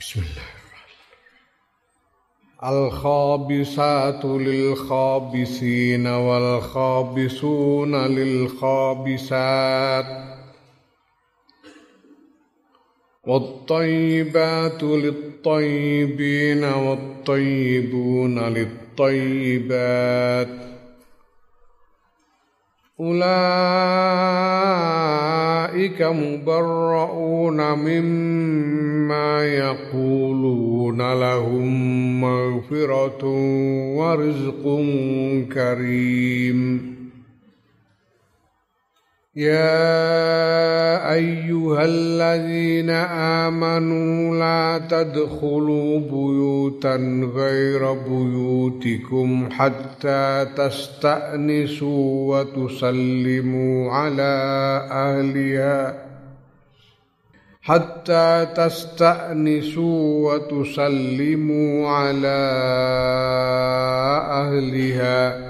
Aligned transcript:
بسم 0.00 0.20
الله 0.20 0.42
الخابسات 2.64 4.24
للخابسين 4.24 6.06
والخابسون 6.06 8.06
للخابسات. 8.06 10.06
والطيبات 13.26 14.82
للطيبين 14.82 16.64
والطيبون 16.64 18.38
للطيبات. 18.38 19.90
أولئك 23.00 23.20
مبرؤون 26.02 27.72
مما 27.72 29.44
يقولون 29.44 31.12
لهم 31.12 32.20
مغفرة 32.20 33.24
ورزق 33.96 34.64
كريم. 35.54 36.99
يا 39.40 41.12
أيها 41.12 41.84
الذين 41.84 42.90
آمنوا 43.40 44.36
لا 44.36 44.86
تدخلوا 44.88 46.00
بيوتا 46.00 46.96
غير 47.34 47.92
بيوتكم 47.92 49.48
حتى 49.52 50.46
تستأنسوا 50.56 52.38
وتسلموا 52.38 53.92
على 53.92 54.32
أهلها 54.90 56.04
حتى 57.62 58.46
تستأنسوا 58.56 60.34
وتسلموا 60.34 61.88
على 61.88 62.40
أهلها 64.30 65.49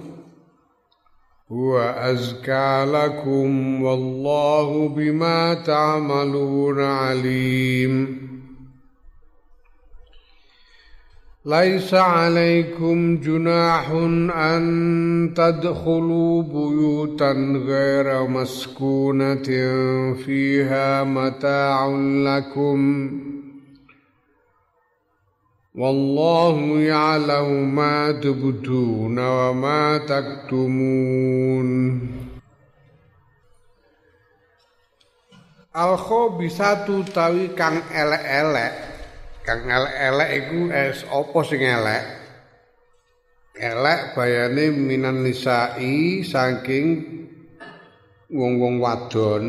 هو 1.51 1.79
أزكى 1.79 2.85
لكم 2.93 3.83
والله 3.83 4.87
بما 4.87 5.53
تعملون 5.53 6.81
عليم. 6.81 8.17
ليس 11.45 11.93
عليكم 11.93 13.17
جناح 13.17 13.91
أن 14.35 15.33
تدخلوا 15.35 16.43
بيوتا 16.43 17.31
غير 17.65 18.27
مسكونة 18.27 19.43
فيها 20.13 21.03
متاع 21.03 21.87
لكم 21.97 23.11
والله 25.76 26.80
يعلم 26.80 27.74
ما 27.74 28.12
تبدون 28.12 29.18
وما 29.18 29.98
تكتمون 29.98 31.68
Al 35.76 36.00
khabisatu 36.00 37.04
tawi 37.12 37.52
kang 37.52 37.84
elek-elek. 37.92 38.74
Kang 39.44 39.68
elek-elek 39.68 40.30
iku 40.40 40.60
es 40.72 41.04
apa 41.04 41.38
sing 41.44 41.60
elek? 41.60 42.04
Elek 43.52 44.16
bayane 44.16 44.72
minan 44.72 45.20
nisai 45.20 46.24
saking 46.24 47.04
wong-wong 48.32 48.80
wadon. 48.80 49.44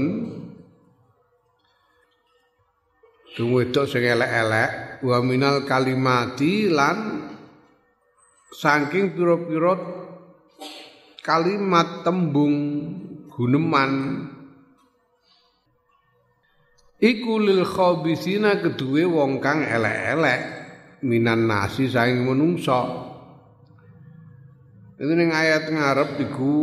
Wedok 3.41 3.89
sing 3.89 4.05
elek-elek 4.05 5.01
wa 5.01 5.19
minal 5.25 5.65
kalimati 5.65 6.69
lan 6.69 7.25
saking 8.53 9.17
pira-pira 9.17 9.73
kalimat 11.25 12.05
tembung 12.05 12.57
guneman. 13.33 13.93
Iku 17.01 17.41
lil 17.41 17.65
khabisina 17.65 18.61
keduwe 18.61 19.09
wong 19.09 19.41
kang 19.41 19.65
elek-elek 19.65 20.41
minan 21.03 21.49
nasi 21.49 21.91
saing 21.91 22.23
menungso 22.23 23.11
Ini 25.03 25.19
ning 25.19 25.35
ayat 25.35 25.67
ngarep 25.67 26.15
iku 26.31 26.55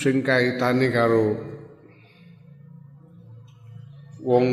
sing 0.00 0.24
kaitane 0.24 0.88
karo 0.88 1.36
wong 4.24 4.46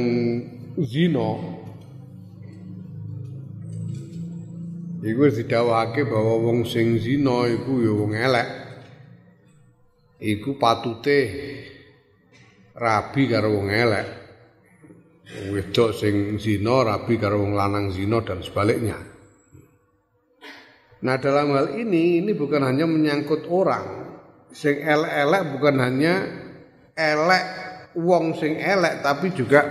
zina 0.83 1.58
Iku 4.99 5.31
didhawuhake 5.31 6.03
bahwa 6.11 6.43
wong 6.43 6.67
sing 6.67 6.99
zina 6.99 7.47
iku 7.47 7.79
ya 7.79 7.91
wong 7.95 8.11
elek. 8.11 8.49
Iku 10.19 10.59
patute 10.59 11.19
rabi 12.75 13.31
karo 13.31 13.63
wong 13.63 13.71
elek. 13.71 14.07
Wedok 15.55 15.95
sing 15.95 16.35
zina 16.35 16.83
rabi 16.83 17.15
karo 17.15 17.39
wong 17.39 17.55
lanang 17.55 17.95
zina 17.95 18.19
dan 18.19 18.43
sebaliknya. 18.43 18.99
Nah 20.99 21.15
dalam 21.15 21.55
hal 21.55 21.79
ini 21.79 22.19
ini 22.19 22.35
bukan 22.35 22.59
hanya 22.59 22.83
menyangkut 22.83 23.47
orang. 23.47 24.11
Sing 24.51 24.83
elek-elek 24.83 25.55
bukan 25.55 25.75
hanya 25.79 26.13
elek 26.91 27.45
wong 27.95 28.35
sing 28.35 28.59
elek 28.59 28.99
tapi 28.99 29.31
juga 29.31 29.63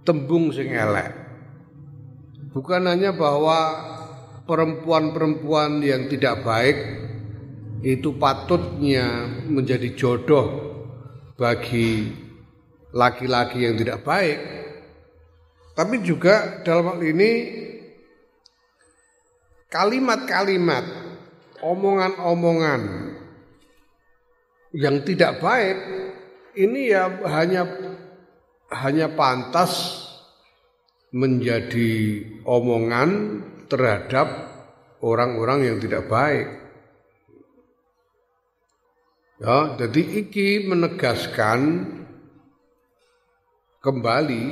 tembung 0.00 0.48
sing 0.48 0.72
elek. 0.72 1.12
Bukan 2.56 2.88
hanya 2.88 3.12
bahwa 3.12 3.92
perempuan-perempuan 4.44 5.80
yang 5.80 6.08
tidak 6.08 6.44
baik 6.44 6.76
itu 7.84 8.16
patutnya 8.16 9.28
menjadi 9.48 9.92
jodoh 9.92 10.46
bagi 11.36 12.12
laki-laki 12.94 13.66
yang 13.68 13.76
tidak 13.76 14.00
baik. 14.04 14.38
Tapi 15.74 16.00
juga 16.06 16.62
dalam 16.62 16.94
hal 16.94 17.00
ini 17.02 17.30
kalimat-kalimat, 19.68 20.84
omongan-omongan 21.60 22.80
yang 24.74 25.02
tidak 25.02 25.42
baik 25.42 25.76
ini 26.54 26.94
ya 26.94 27.10
hanya 27.26 27.62
hanya 28.70 29.06
pantas 29.14 30.02
menjadi 31.14 32.22
omongan 32.42 33.38
terhadap 33.66 34.26
orang-orang 35.04 35.68
yang 35.68 35.76
tidak 35.80 36.08
baik. 36.08 36.48
Ya, 39.42 39.76
jadi 39.76 40.02
iki 40.24 40.64
menegaskan 40.70 41.90
kembali 43.84 44.44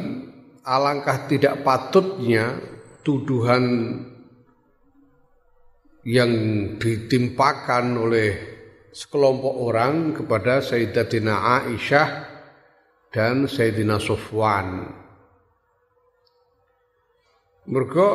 alangkah 0.67 1.25
tidak 1.31 1.65
patutnya 1.65 2.61
tuduhan 3.01 3.65
yang 6.03 6.33
ditimpakan 6.77 7.95
oleh 7.95 8.31
sekelompok 8.93 9.55
orang 9.57 10.13
kepada 10.13 10.61
Sayyidatina 10.61 11.63
Aisyah 11.63 12.11
dan 13.15 13.47
Sayyidina 13.49 14.03
Sofwan. 14.03 14.99
Mereka 17.63 18.07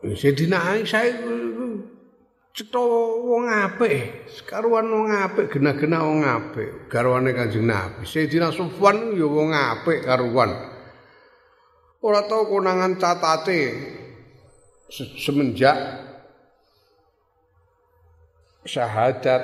Sayyidina 0.00 0.56
Aisyah 0.56 1.04
iku 1.12 1.32
cetha 2.56 2.80
wong 3.20 3.46
apik, 3.52 4.26
sekaruan 4.32 4.88
wong 4.88 5.12
apik, 5.12 5.52
genah-genah 5.52 6.00
wong 6.00 6.24
apik, 6.24 6.88
garwane 6.88 7.36
Kanjeng 7.36 7.68
Nabi. 7.68 8.08
Sayyidina 8.08 8.48
Sufwan 8.48 9.12
ya 9.12 9.28
wong 9.28 9.52
apik 9.52 10.08
karuan. 10.08 10.56
Ora 12.00 12.24
tau 12.24 12.48
konangan 12.48 12.96
catate 12.96 13.76
semenjak 15.20 15.76
syahadat 18.64 19.42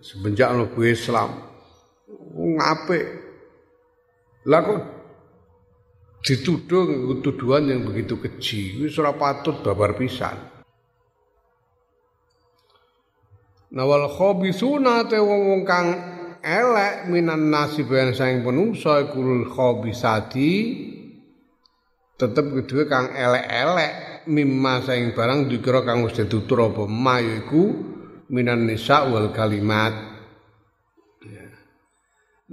semenjak 0.00 0.56
mlebu 0.56 0.80
Islam. 0.88 1.36
Wong 2.32 2.56
apik. 2.64 3.04
Lah 4.48 4.60
kok 4.64 4.80
dituduh 6.24 7.20
tuduhan 7.20 7.68
yang 7.68 7.84
begitu 7.84 8.16
keji 8.16 8.80
wis 8.80 8.96
ora 8.96 9.12
patut 9.12 9.60
babar 9.60 9.92
pisan 9.92 10.56
Nawal 13.74 14.06
khabisuna 14.06 15.02
te 15.10 15.18
wong 15.18 15.66
kang 15.66 15.86
elek 16.38 17.10
minan 17.10 17.50
nasib 17.50 17.90
yang 17.90 18.14
saing 18.14 18.46
penungsa 18.46 19.10
iku 19.10 19.20
khabisati 19.50 20.52
tetep 22.14 22.54
kedua 22.54 22.86
kang 22.86 23.10
elek-elek 23.10 24.24
mimma 24.30 24.80
saing 24.86 25.10
barang 25.12 25.50
dikira 25.50 25.82
kang 25.82 26.06
wis 26.06 26.14
ditutur 26.14 26.70
apa 26.70 26.86
ma 26.86 27.18
minan 28.30 28.64
nisa 28.64 29.10
wal 29.10 29.34
kalimat 29.34 29.92
ya. 31.26 31.44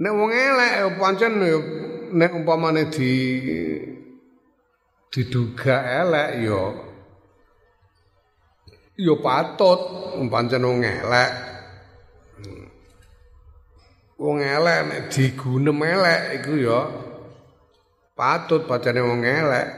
nek 0.02 0.12
wong 0.12 0.30
elek 0.34 0.72
ya 0.74 0.86
pancen 0.98 1.32
ya 1.38 1.58
nek 2.12 2.32
umpamane 2.36 2.92
di 2.92 3.12
diduga 5.12 5.76
elek 6.04 6.30
yo 6.44 6.62
yo 8.96 9.14
patut. 9.20 9.80
Pancen 10.28 10.64
wong 10.64 10.84
elek. 10.84 11.32
Wong 14.20 14.38
elek 14.38 14.80
nek 14.86 15.00
digunem 15.08 15.80
elek 15.80 16.20
iku 16.40 16.52
yo 16.54 16.80
patut 18.12 18.68
pancene 18.68 19.00
wong 19.02 19.24
elek. 19.24 19.68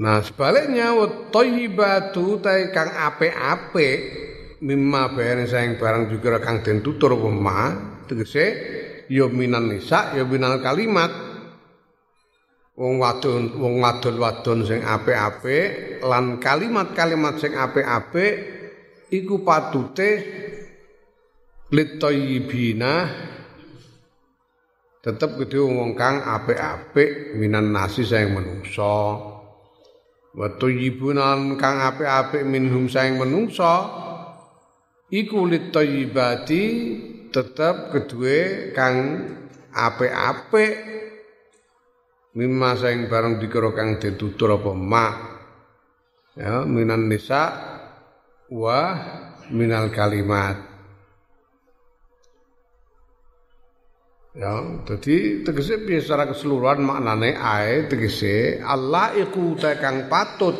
Nah 0.00 0.24
sebaliknya 0.24 0.96
wa 0.96 1.28
thayyibatu 1.28 2.40
ta 2.40 2.56
kang 2.72 2.88
apik-apik 2.88 3.98
mimma 4.64 5.12
bayane 5.12 5.44
saing 5.44 5.76
barang 5.76 6.08
juga 6.08 6.40
kang 6.40 6.64
den 6.64 6.80
tutur 6.80 7.12
tegese 8.10 8.46
ya 9.06 9.30
minan 9.30 9.70
nisa 9.70 10.18
ya 10.18 10.26
minal 10.26 10.58
kalimat. 10.58 11.30
Wong 12.80 12.96
wadon 12.96 13.60
wong 13.60 13.76
wadon-wadon 13.84 14.64
sing 14.64 14.80
apik-apik 14.80 16.00
lan 16.00 16.40
kalimat-kalimat 16.40 17.36
sing 17.36 17.52
apik-apik 17.52 18.32
iku 19.12 19.44
patute 19.44 20.10
litoyibina 21.68 23.04
tetep 25.04 25.36
gede 25.44 25.60
wong 25.60 25.92
kang 25.92 26.24
apik-apik 26.24 27.36
minan 27.36 27.68
nasi 27.68 28.00
sing 28.00 28.32
menungso. 28.32 29.28
Wa 30.30 30.48
tuyyibunan 30.56 31.60
kang 31.60 31.84
apik-apik 31.84 32.48
minhum 32.48 32.88
sing 32.88 33.20
menungso. 33.20 33.76
Iku 35.10 35.42
litoyibati 35.44 36.64
tetap 37.30 37.94
kedua 37.94 38.70
kang 38.74 38.96
apik-apik. 39.70 40.74
Mimma 42.30 42.78
saing 42.78 43.10
barang 43.10 43.42
dikira 43.42 43.74
kang 43.74 43.98
ditutur 43.98 44.54
apa 44.54 44.70
mak. 44.70 45.14
Ya 46.38 46.62
minan 46.62 47.10
nisa 47.10 47.50
wa 48.50 48.80
minal 49.50 49.90
kalimat. 49.90 50.58
Ya 54.30 54.62
jadi 54.86 55.42
tegese 55.42 55.82
secara 55.98 56.30
keseluruhan 56.30 56.86
maknane 56.86 57.34
ae 57.34 57.90
tegese 57.90 58.62
Allah 58.62 59.10
iku 59.18 59.58
kang 59.58 60.06
patut 60.06 60.54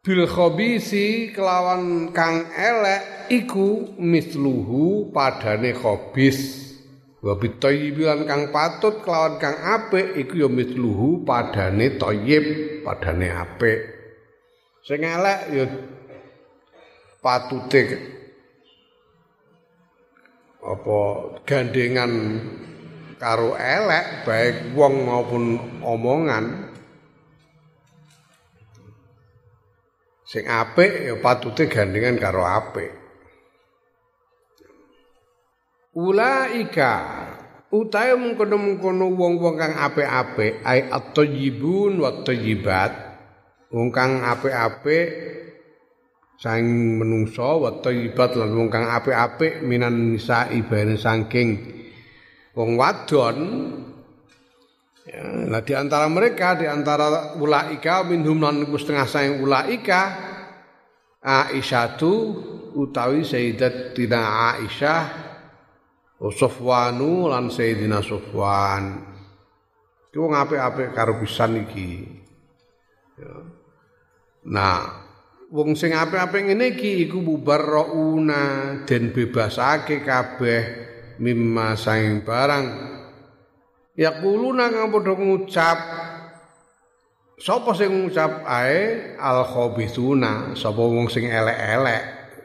bil 0.00 0.24
khabisi 0.24 1.28
kelawan 1.36 2.08
kang 2.16 2.48
elek 2.56 3.28
iku 3.28 3.92
misluhu 4.00 5.12
padane 5.12 5.76
khabis. 5.76 6.68
Wa 7.20 7.36
bitayyiban 7.36 8.24
kang 8.24 8.48
patut 8.48 9.04
kelawan 9.04 9.36
kang 9.36 9.60
apik 9.60 10.16
iku 10.16 10.40
ya 10.40 10.48
misluhu 10.48 11.20
padane 11.20 12.00
thayyib 12.00 12.44
padane 12.80 13.28
apik. 13.28 13.80
Sing 14.80 15.04
elek 15.04 15.40
ya 15.52 15.64
patute 17.20 18.00
apa 20.60 21.00
gandengan 21.44 22.12
karo 23.20 23.52
elek 23.52 24.24
baik 24.24 24.56
wong 24.72 25.04
maupun 25.04 25.44
omongan 25.84 26.72
Sing 30.30 30.46
apik 30.46 31.10
ya 31.10 31.18
patute 31.18 31.66
gandengan 31.66 32.14
karo 32.14 32.46
apik. 32.46 32.94
Ulaika 35.90 36.94
utahe 37.74 38.14
mengkono-mengkono 38.14 39.10
wong-wong 39.10 39.58
kang 39.58 39.74
apik-apik 39.74 40.62
ai 40.62 40.86
at-thayyibun 40.86 41.98
wa 41.98 42.22
thayyibat 42.22 42.92
wong 43.74 43.90
kang 43.90 44.22
apik-apik 44.22 45.06
sang 46.38 46.62
menungso 46.98 47.66
wa 47.66 47.82
thayyibat 47.82 48.38
lan 48.38 48.54
wong 48.54 48.70
kang 48.70 48.86
apik-apik 48.86 49.66
minan 49.66 50.14
nisa 50.14 50.46
ibane 50.54 50.94
saking 50.94 51.58
wong 52.54 52.78
wadon 52.78 53.38
Nah 55.18 55.58
di 55.66 55.74
antara 55.74 56.06
mereka, 56.06 56.54
di 56.54 56.70
antara 56.70 57.34
ulaika 57.34 58.06
minhum 58.06 58.38
lan 58.38 58.62
setengah 58.70 59.06
sayang 59.10 59.42
ulaika 59.42 60.02
Aisyatu 61.20 62.12
utawi 62.78 63.26
Sayyidatina 63.26 64.54
Aisyah 64.54 65.02
Sofwanu 66.20 67.26
lan 67.26 67.50
Sayyidina 67.50 68.04
Sofwan. 68.04 69.10
Iki 70.10 70.16
wong 70.18 70.32
apik-apik 70.36 70.92
karo 70.92 71.18
pisan 71.22 71.64
iki. 71.64 72.02
Ya. 73.18 73.34
Nah, 74.50 74.80
wong 75.48 75.74
sing 75.74 75.96
apik-apik 75.96 76.50
ngene 76.50 76.76
iki 76.76 77.08
iku 77.08 77.24
mubarrauna 77.24 78.44
den 78.86 79.10
bebasake 79.16 80.04
kabeh 80.04 80.62
mimma 81.18 81.76
saing 81.76 82.20
barang 82.24 82.66
Yaquluna 84.00 84.72
kang 84.72 84.88
padha 84.88 85.12
ngucap 85.12 85.78
Sapa 87.40 87.72
sing 87.72 87.92
ngucap 87.92 88.44
ae 88.44 89.16
al 89.16 89.44
khabithuna 89.48 90.52
sapa 90.56 90.80
wong 90.80 91.08
sing 91.08 91.24
elek-elek 91.24 92.02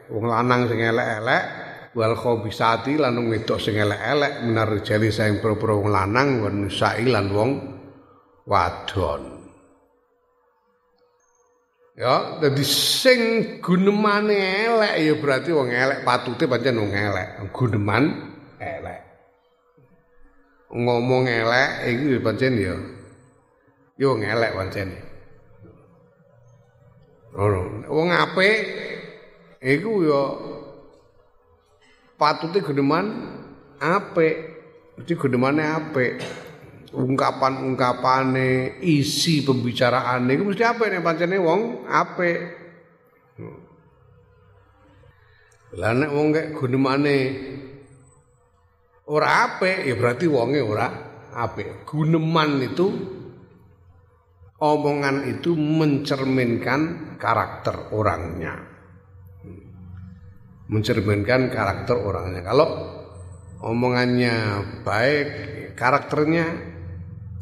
wong 0.08 0.24
lanang 0.24 0.68
sing 0.72 0.80
elek-elek 0.80 1.44
wal 1.92 2.16
khabisati 2.16 2.96
lan 2.96 3.20
wong 3.20 3.28
wedok 3.28 3.60
sing 3.60 3.76
elek-elek 3.76 4.44
minar 4.48 4.72
jali 4.80 5.12
sing 5.12 5.36
pro-pro 5.40 5.84
wong 5.84 5.92
lanang 5.92 6.40
wan 6.40 6.64
nisai 6.64 7.04
lan 7.08 7.28
wong 7.28 7.50
wadon 8.48 9.36
Ya, 11.96 12.36
dadi 12.44 12.60
sing 12.60 13.20
gunemane 13.64 14.36
elek 14.68 14.94
ya 15.00 15.14
berarti 15.16 15.48
wong 15.48 15.72
elek 15.72 16.04
patute 16.04 16.44
pancen 16.44 16.76
wong 16.76 16.92
elek. 16.92 17.48
Guneman 17.56 18.04
elek. 18.60 19.05
Ngomong 20.70 21.30
elek 21.30 21.70
iku 21.94 22.18
pancen 22.22 22.54
ya. 22.58 22.74
Yo 23.96 24.18
ngelek 24.18 24.54
pancen. 24.56 24.88
Ora 27.36 27.60
wong 27.92 28.08
apik 28.16 28.56
iku 29.60 29.90
ya 30.04 30.22
patute 32.16 32.64
geneman 32.64 33.06
apik. 33.80 34.56
Mesti 34.96 35.12
genemane 35.12 35.60
apik. 35.60 36.14
Ungkapan-ungkapane 36.96 38.80
isi 38.80 39.44
pembicaraane 39.44 40.32
iku 40.32 40.48
mesti 40.48 40.64
apik 40.64 40.88
nek 40.88 41.04
pancene 41.04 41.36
wong 41.36 41.84
apik. 41.84 42.38
Lah 45.76 45.92
nek 45.92 46.08
wong 46.08 46.32
kek 46.32 46.48
genemane 46.56 47.16
ora 49.06 49.28
apik 49.46 49.86
ya 49.86 49.94
berarti 49.94 50.26
wonge 50.26 50.60
ora 50.62 50.86
apik. 51.36 51.86
Guneman 51.86 52.64
itu 52.64 52.86
omongan 54.58 55.28
itu 55.28 55.52
mencerminkan 55.54 57.14
karakter 57.20 57.92
orangnya. 57.92 58.56
Mencerminkan 60.66 61.52
karakter 61.52 61.94
orangnya. 61.94 62.42
Kalau 62.42 62.68
omongannya 63.62 64.34
baik, 64.82 65.28
karakternya 65.78 66.46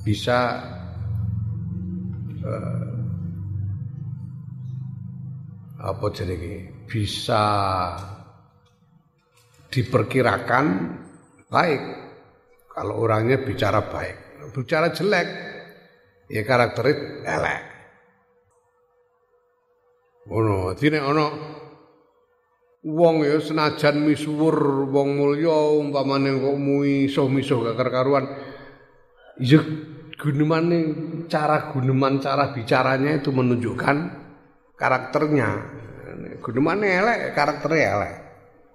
bisa 0.04 0.60
uh, 2.44 2.92
apa 5.80 6.06
jadi 6.12 6.68
bisa 6.84 7.42
diperkirakan 9.72 10.66
baik. 11.54 11.82
Kalau 12.74 13.06
orangnya 13.06 13.38
bicara 13.38 13.86
baik, 13.86 14.50
bicara 14.50 14.90
jelek, 14.90 15.28
ya 16.26 16.42
karakterit 16.42 17.22
elek. 17.22 17.62
Ono, 20.34 20.74
dine 20.74 20.98
ono 20.98 21.26
wong 22.82 23.22
ya 23.22 23.38
senajan 23.38 24.02
misuwur 24.02 24.88
wong 24.90 25.20
mulya 25.20 25.52
umpamane 25.78 26.32
kok 26.36 26.56
misuh-misuh 26.56 27.76
gak 27.76 27.92
karuan 27.92 28.24
ya 29.36 29.60
gunemane 30.16 30.80
cara 31.28 31.68
guneman 31.72 32.24
cara 32.24 32.56
bicaranya 32.56 33.20
itu 33.20 33.30
menunjukkan 33.30 33.96
karakternya. 34.80 35.48
Gunemane 36.40 36.86
elek 36.88 37.18
karakternya 37.36 37.84
elek. 38.00 38.14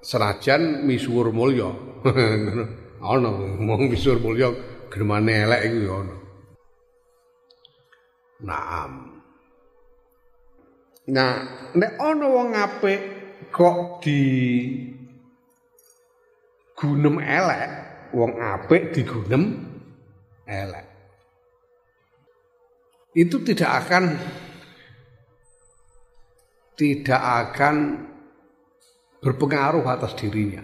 Senajan 0.05 0.85
misuwur 0.85 1.33
mulya 1.33 1.69
ana 3.13 3.29
wong 3.59 3.81
misuwur 3.91 4.19
mulya 4.19 4.51
gunemane 4.91 5.31
elek 5.45 5.61
iku 5.67 5.79
ya 5.87 5.93
ana 6.03 6.15
Naam. 8.39 9.19
Nah, 11.11 11.33
nek 11.75 11.93
ana 11.99 12.25
wong 12.31 12.55
apik 12.55 13.01
kok 13.51 13.99
di 13.99 14.19
gunem 16.71 17.19
elek, 17.19 17.69
wong 18.15 18.31
apik 18.39 18.95
digunem 18.95 19.59
elek. 20.47 20.87
Itu 23.11 23.43
tidak 23.43 23.83
akan 23.83 24.03
tidak 26.79 27.19
akan 27.19 27.75
berpengaruh 29.19 29.83
atas 29.83 30.15
dirinya. 30.15 30.63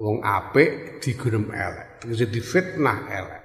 Wong 0.00 0.24
apik 0.24 1.04
digunem 1.04 1.52
elek, 1.52 2.08
jadi 2.08 2.40
fitnah 2.40 2.98
elek. 3.12 3.42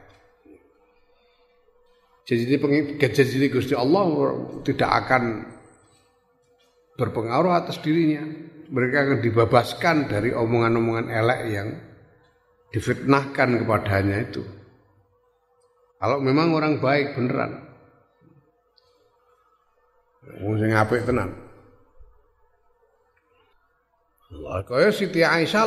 Jadi 2.26 2.58
janji 2.98 3.48
Gusti 3.52 3.76
Allah 3.78 4.08
tidak 4.64 4.90
akan 5.04 5.46
berpengaruh 6.96 7.54
atas 7.54 7.78
dirinya. 7.84 8.24
Mereka 8.66 8.98
akan 8.98 9.20
dibebaskan 9.22 10.10
dari 10.10 10.34
omongan-omongan 10.34 11.08
elek 11.12 11.42
yang 11.54 11.68
difitnahkan 12.74 13.62
kepadanya 13.62 14.26
itu. 14.26 14.42
Kalau 16.02 16.18
memang 16.18 16.50
orang 16.56 16.82
baik 16.82 17.14
beneran. 17.14 17.62
Wong 20.42 20.58
sing 20.58 20.74
apik 20.74 21.06
tenan. 21.06 21.30
Allah 24.34 24.66
kaya 24.66 24.90
Siti 24.90 25.22
Aisyah 25.22 25.66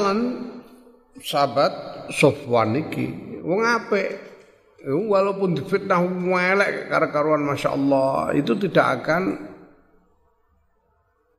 sahabat 1.22 1.72
Sofwan 2.14 2.74
iki 2.78 3.38
wong 3.42 3.64
apik 3.64 4.08
walaupun 4.86 5.58
difitnah 5.58 6.00
melek 6.06 6.88
karena 6.88 7.08
karuan 7.10 7.42
masya 7.44 7.74
Allah 7.74 8.32
itu 8.36 8.54
tidak 8.56 9.02
akan 9.02 9.22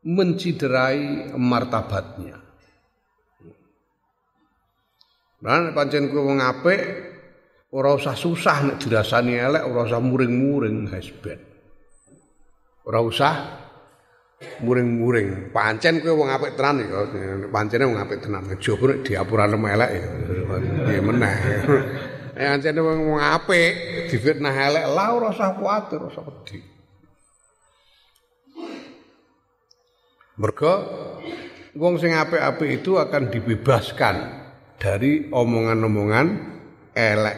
menciderai 0.04 1.36
martabatnya. 1.36 2.40
Dan 5.40 5.72
pancen 5.72 6.12
kowe 6.12 6.24
wong 6.36 6.44
apik 6.44 6.82
ora 7.72 7.96
usah 7.96 8.16
susah 8.18 8.66
nek 8.66 8.78
dirasani 8.84 9.40
elek, 9.40 9.64
ora 9.64 9.88
usah 9.88 10.04
muring-muring 10.04 10.92
hasben. 10.92 11.40
Ora 12.84 13.00
usah 13.00 13.34
muring-muring. 14.64 15.52
Pancen 15.52 16.00
kowe 16.00 16.16
wong 16.16 16.30
apik 16.32 16.56
tenan 16.56 16.80
ya, 16.84 17.00
pancene 17.52 17.84
wong 17.88 18.00
apik 18.00 18.24
tenan. 18.24 18.48
Coba 18.56 18.84
nek 18.96 19.00
diapurane 19.04 19.56
elek 19.56 19.92
ya. 19.92 20.08
Ya 20.96 21.02
meneh. 21.04 21.38
Ya 22.40 22.56
ancene 22.56 22.80
wong 22.80 23.20
apik 23.20 23.72
difitnah 24.08 24.56
elek 24.56 24.86
lah 24.96 25.08
ora 25.16 25.36
usah 25.36 25.56
kuwatir, 25.60 26.00
ora 26.00 26.12
usah 26.12 26.24
wedi. 26.24 26.60
Mergo 30.40 30.74
wong 31.76 32.00
sing 32.00 32.16
apik-apik 32.16 32.80
itu 32.80 32.96
akan 32.96 33.28
dibebaskan 33.28 34.16
dari 34.80 35.28
omongan-omongan 35.28 36.28
elek 36.96 37.38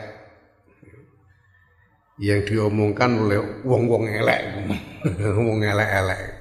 yang 2.22 2.46
diomongkan 2.46 3.18
oleh 3.18 3.66
wong-wong 3.66 4.06
elek, 4.06 4.70
wong 5.50 5.66
elek-elek. 5.66 6.41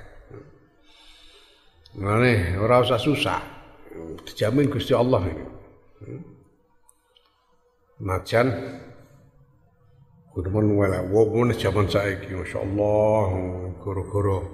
Ngene, 2.00 2.56
ora 2.56 2.80
usah 2.80 2.96
susah. 2.96 3.40
Dijamin 4.24 4.72
Gusti 4.72 4.96
Allah 4.96 5.20
ini. 5.28 5.44
Najan 8.00 8.48
Kudemen 10.30 10.78
wala 10.78 11.02
wong 11.10 11.50
zaman 11.58 11.90
saiki 11.90 12.32
masyaallah 12.32 13.28
goro-goro 13.82 14.46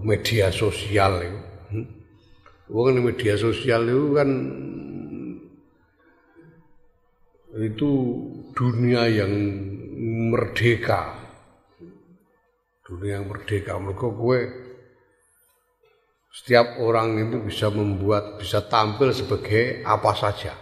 media 0.00 0.48
sosial 0.48 1.20
itu. 1.20 1.40
Hmm? 1.70 1.86
Wong 2.72 3.04
media 3.04 3.36
sosial 3.36 3.84
itu 3.84 4.16
kan 4.16 4.30
itu 7.60 7.90
dunia 8.56 9.04
yang 9.12 9.32
merdeka. 10.32 11.19
Dunia 12.90 13.22
yang 13.22 13.30
merdeka. 13.30 13.78
Mereka 13.78 14.10
gue 14.10 14.38
setiap 16.30 16.82
orang 16.82 17.22
itu 17.22 17.38
bisa 17.46 17.70
membuat, 17.70 18.42
bisa 18.42 18.66
tampil 18.66 19.14
sebagai 19.14 19.86
apa 19.86 20.10
saja. 20.18 20.58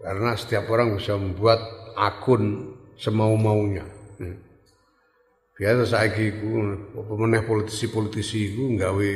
Karena 0.00 0.32
setiap 0.32 0.64
orang 0.72 0.96
bisa 0.96 1.12
membuat 1.20 1.60
akun 1.92 2.72
semau-maunya. 2.96 3.84
Hmm. 4.16 4.40
Biasa 5.60 5.84
saya 5.84 6.08
iku 6.08 6.48
pemenang 7.04 7.44
politisi-politisi 7.44 8.56
itu 8.56 8.80
nggawe 8.80 9.12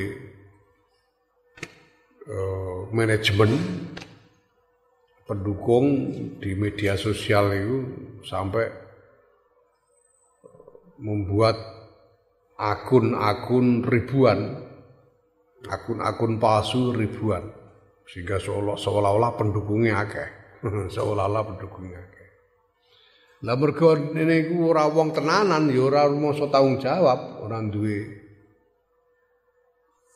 uh, 2.29 2.79
manajemen 2.93 3.57
pendukung 5.25 6.13
di 6.37 6.53
media 6.53 7.01
sosial 7.01 7.49
itu 7.57 7.79
sampai 8.29 8.84
membuat 10.99 11.57
akun-akun 12.59 13.83
ribuan, 13.83 14.63
akun-akun 15.67 16.39
palsu 16.39 16.95
ribuan, 16.95 17.51
sehingga 18.07 18.39
seolah-olah 18.79 19.33
pendukungnya 19.35 20.03
akeh, 20.07 20.29
seolah-olah 20.95 21.43
pendukungnya 21.55 21.99
akeh. 21.99 22.29
Lah 23.45 23.61
mergo 23.61 23.93
ini 23.93 24.49
iku 24.49 24.73
ora 24.73 24.89
wong 24.89 25.13
tenanan 25.13 25.69
ya 25.69 25.85
ora 25.85 26.09
masa 26.09 26.49
tanggung 26.49 26.81
jawab, 26.81 27.45
ora 27.45 27.61
duwe 27.61 28.25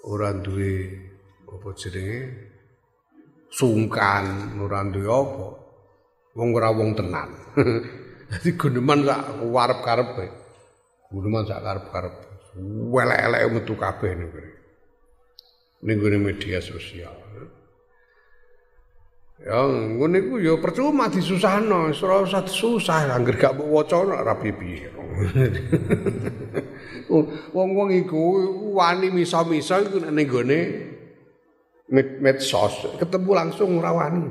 ora 0.08 0.32
duwe 0.32 0.72
apa 1.44 1.68
jenenge 1.76 2.20
sungkan, 3.52 4.56
ora 4.56 4.80
duwe 4.88 5.08
apa. 5.12 5.48
Wong 6.40 6.48
ora 6.56 6.72
wong 6.72 6.96
tenan. 6.96 7.28
Dadi 8.32 8.50
guneman 8.56 9.04
sak 9.04 9.44
warep-karepe. 9.44 10.26
Guneman 11.08 11.48
sak 11.48 11.64
karep-karepe 11.64 12.28
welek-elek 12.92 13.42
metu 13.48 13.74
kabeh 13.78 14.12
niku. 14.12 14.40
Ning 15.84 15.96
media 16.20 16.58
sosial. 16.60 17.14
Ya 19.38 19.62
ngene 19.70 20.18
iku 20.18 20.42
ya 20.42 20.58
percuma 20.58 21.06
disusahno, 21.06 21.94
ora 21.94 22.26
usah 22.26 22.42
susah 22.42 23.06
angger 23.14 23.38
gak 23.38 23.54
mbok 23.54 23.70
waca 23.70 24.02
ora 24.02 24.34
piye. 24.34 24.90
Wong-wong 27.56 27.94
iku 27.94 28.22
wani 28.74 29.14
misa-misa 29.14 29.78
iku 29.86 30.02
ning 30.02 30.26
gone 30.26 30.60
medsos, 32.18 32.98
ketemu 32.98 33.30
langsung 33.30 33.78
ora 33.78 33.94
wani. 33.94 34.26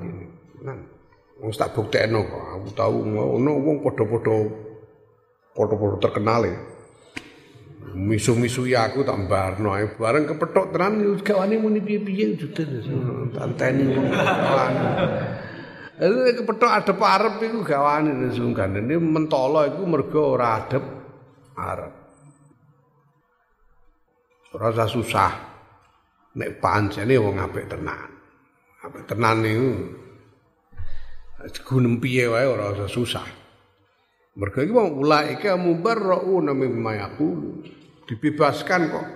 Nah, 0.67 0.75
wong 1.39 1.55
tak 1.55 1.71
buktekno 1.71 2.27
kok, 2.27 2.43
aku 2.59 2.69
tahu 2.75 3.07
ngono 3.07 3.51
wong 3.63 3.77
padha-padha 3.87 4.66
padha-padha 5.57 5.97
terkenal 5.97 6.41
ya 6.45 6.57
misu-misu 7.97 8.69
ya 8.69 8.93
aku 8.93 9.01
tak 9.01 9.17
barno 9.25 9.73
ae 9.73 9.89
bareng 9.97 10.29
kepethuk 10.29 10.69
tenan 10.69 11.01
gawane 11.25 11.57
muni 11.57 11.81
piye-piye 11.81 12.37
judes 12.37 12.85
tanteni 13.33 13.97
Itu 15.97 16.13
kepethuk 16.45 16.69
adep 16.69 17.01
arep 17.01 17.41
iku 17.41 17.65
gawane 17.65 18.29
sungkan. 18.29 18.77
Ini 18.77 19.01
mentolo 19.01 19.65
iku 19.65 19.81
mergo 19.89 20.37
ora 20.37 20.61
adep 20.61 20.83
arep. 21.57 21.93
Ora 24.53 24.65
usah 24.69 24.85
susah. 24.85 25.33
Nek 26.37 26.61
pancene 26.61 27.17
wong 27.17 27.41
apik 27.41 27.65
tenan. 27.65 28.13
Apik 28.85 29.09
tenan 29.09 29.41
niku 29.41 29.69
gunem 31.65 31.97
piye 31.97 32.29
wae 32.29 32.45
ora 32.45 32.77
usah 32.77 32.85
susah. 32.85 33.46
Mergo 34.37 34.61
iki 34.61 34.69
wong 34.69 35.01
ulaika 35.01 35.57
mubarrauna 35.57 36.53
mimma 36.53 36.91
yaqulu 37.01 37.65
dibebaskan 38.05 38.81
kok 38.93 39.07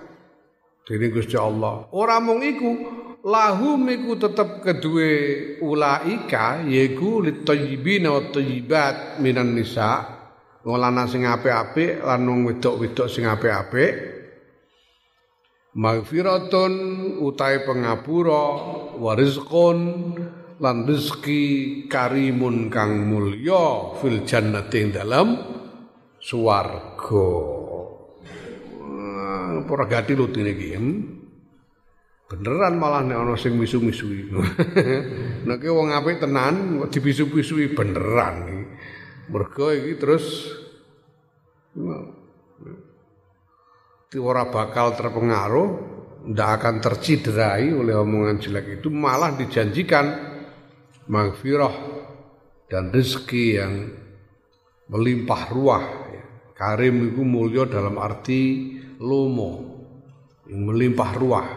dening 0.89 1.13
Gusti 1.13 1.37
Allah. 1.37 1.85
Ora 1.93 2.17
mung 2.17 2.41
iku, 2.41 2.73
lahum 3.21 3.85
iku 3.85 4.17
tetep 4.17 4.65
kedue 4.65 5.13
ulaika 5.61 6.65
yaiku 6.65 7.21
litayyibin 7.21 8.09
wa 8.09 8.33
tayyibat 8.33 9.21
minan 9.21 9.53
nisa. 9.53 10.19
Wong 10.65 10.77
lanang 10.77 11.09
sing 11.09 11.25
apik-apik 11.25 12.01
lan 12.05 12.21
wong 12.25 12.45
wedok-wedok 12.45 13.09
sing 13.09 13.25
apik-apik 13.25 14.21
Magfiratun 15.71 16.73
utai 17.23 17.63
pengapura 17.63 18.43
warizqun 18.99 19.79
lan 20.61 20.85
rezeki 20.85 21.43
karimun 21.89 22.69
kang 22.69 23.09
mulya 23.09 23.97
fil 23.97 24.21
jannati 24.21 24.93
dalam 24.93 25.27
swarga. 26.21 27.29
Ora 29.65 29.85
gati 29.89 30.13
lutine 30.13 30.53
iki. 30.53 30.69
Beneran 32.29 32.79
malah 32.79 33.03
nek 33.03 33.17
ana 33.17 33.35
sing 33.35 33.57
misu-misui. 33.57 34.31
nek 35.47 35.63
wong 35.67 35.91
apik 35.91 36.21
tenan 36.21 36.85
dibisu-bisui 36.87 37.73
beneran. 37.73 38.67
Mergo 39.31 39.67
iki 39.73 39.95
terus 39.97 40.47
ora 44.11 44.43
bakal 44.51 44.91
terpengaruh, 44.95 45.69
tidak 46.27 46.49
akan 46.59 46.75
terciderai 46.83 47.71
oleh 47.71 47.95
omongan 47.95 48.43
jelek 48.43 48.79
itu, 48.79 48.91
malah 48.91 49.31
dijanjikan 49.35 50.30
maghfirah 51.07 51.75
dan 52.69 52.91
rezeki 52.93 53.45
yang 53.57 53.73
melimpah 54.91 55.43
ruah. 55.49 55.85
Karim 56.53 57.09
itu 57.09 57.25
mulia 57.25 57.65
dalam 57.65 57.97
arti 57.97 58.77
lomo, 59.01 59.81
yang 60.45 60.61
melimpah 60.61 61.11
ruah 61.17 61.47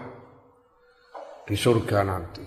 di 1.45 1.53
surga 1.53 1.99
nanti. 2.09 2.45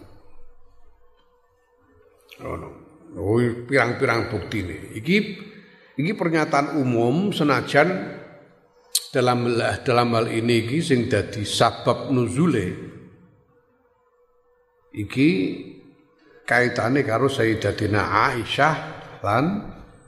Oh, 2.41 2.57
no. 2.57 2.69
oh 3.13 3.37
pirang-pirang 3.69 4.33
bukti 4.33 4.65
ini. 4.65 4.77
Iki, 4.97 5.17
iki 6.01 6.11
pernyataan 6.17 6.81
umum 6.81 7.29
senajan 7.29 8.17
dalam 9.13 9.53
dalam 9.85 10.07
hal 10.17 10.27
ini 10.33 10.65
iki 10.67 10.77
sing 10.83 11.07
dadi 11.07 11.41
sabab 11.47 12.11
nuzule 12.11 12.67
iki 14.93 15.29
kaitane 16.47 17.03
karo 17.03 17.27
Sayyidatina 17.27 18.31
Aisyah 18.31 18.75
lan 19.19 19.45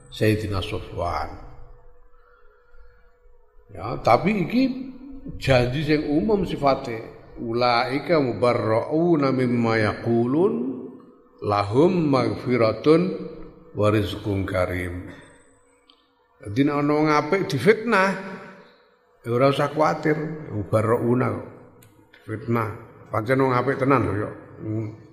Sayyidina 0.08 0.64
Sufwan. 0.64 1.30
Ya, 3.70 4.00
tapi 4.02 4.48
iki 4.48 4.64
janji 5.38 5.86
sing 5.86 6.10
umum 6.10 6.48
sifatnya 6.48 7.06
ulaika 7.38 8.18
mubarrauna 8.18 9.30
mimma 9.30 9.78
yaqulun 9.78 10.54
lahum 11.46 12.10
maghfiratun 12.10 13.02
wa 13.78 13.88
rizqun 13.94 14.48
karim. 14.48 15.14
Jadi 16.40 16.60
nek 16.66 16.76
ana 16.82 16.92
wong 16.96 17.08
apik 17.12 17.52
difitnah, 17.52 18.10
ya 19.22 19.30
ora 19.30 19.52
usah 19.52 19.70
kuwatir, 19.76 20.16
mubarrauna 20.56 21.36
fitnah. 22.24 22.70
Pancen 23.12 23.44
wong 23.44 23.54
apik 23.54 23.76
tenan 23.76 24.08
lho 24.08 24.14
ya. 24.18 24.32
Hmm. 24.64 25.09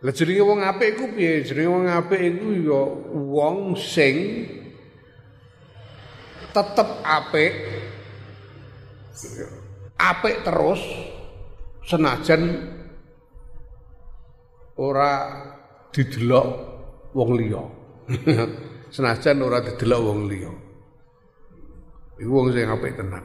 Lah 0.00 0.12
jenenge 0.16 0.40
wong 0.40 0.64
apik 0.64 0.96
iku 0.96 1.04
piye? 1.12 1.44
Jenenge 1.44 1.68
wong 1.68 1.84
apik 1.84 2.20
iku 2.24 2.48
ya 2.56 2.82
wong 3.12 3.76
sing 3.76 4.48
tetep 6.56 6.88
apik. 7.04 7.52
Apik 10.00 10.40
terus 10.40 10.80
senajan 11.84 12.72
ora 14.80 15.12
didelok 15.92 16.48
wong 17.12 17.30
liya. 17.36 17.62
senajan 18.96 19.44
ora 19.44 19.60
didelok 19.60 20.00
wong 20.00 20.20
liya. 20.32 20.52
Iku 22.16 22.30
wong 22.32 22.56
sing 22.56 22.72
apik 22.72 22.96
tenan. 22.96 23.24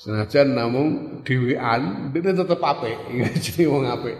Senajan 0.00 0.56
namung 0.56 1.20
dhewean 1.28 2.08
dene 2.08 2.32
tetep 2.32 2.56
apik, 2.56 2.96
jenenge 3.44 3.68
wong 3.68 3.84
apik. 3.84 4.16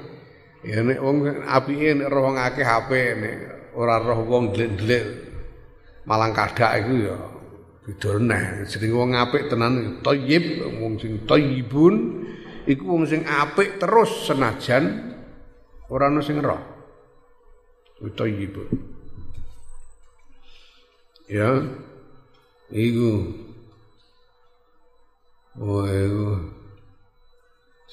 Ya 0.60 0.84
nek 0.84 1.00
wong 1.00 1.24
apike 1.40 1.96
nek 1.96 2.08
roh 2.12 2.28
wong 2.28 2.36
akeh 2.36 2.68
apik 2.68 3.16
nek 3.16 3.36
ora 3.72 3.96
roh 3.96 4.28
wong 4.28 4.52
dlek-dlek 4.52 5.04
malang 6.04 6.36
kadak 6.36 6.84
iku 6.84 6.92
ya 7.00 7.16
beda 7.88 8.12
neh. 8.20 8.44
Jenenge 8.68 8.92
wong 8.92 9.16
apik 9.16 9.48
tenan 9.48 10.04
thayyib, 10.04 10.68
wong 10.84 11.00
sing 11.00 11.24
thayyibun 11.24 12.28
iku 12.68 12.84
wong 12.84 13.08
sing 13.08 13.24
apik 13.24 13.80
terus 13.80 14.28
senajan 14.28 15.16
ora 15.88 16.12
ana 16.12 16.20
sing 16.20 16.44
roh. 16.44 16.60
Thayyibun. 18.04 18.68
Ya. 21.24 21.56
Iku 22.68 23.32
Oh, 25.60 25.84
iku. 25.84 26.28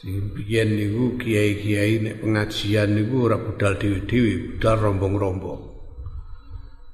Biyen 0.08 0.80
niku 0.80 1.20
kiai-kiai 1.20 2.00
nek 2.00 2.24
pengajian 2.24 2.96
niku 2.96 3.28
ora 3.28 3.36
budal 3.36 3.76
dhewe-dhewe, 3.76 4.56
budal 4.56 4.76
rombong-rombong. 4.80 5.62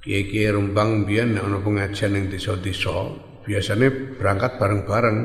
Kiai-kiai 0.01 0.49
Rembang 0.49 1.05
biyen 1.05 1.37
nek 1.37 1.45
ana 1.45 1.61
pengajian 1.61 2.17
ning 2.17 2.25
desa-desa, 2.33 3.13
biasanya 3.45 4.17
berangkat 4.17 4.57
bareng-bareng. 4.57 5.19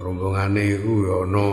Rombongane 0.00 0.80
iku 0.80 0.92
ya 1.06 1.16
ana 1.28 1.46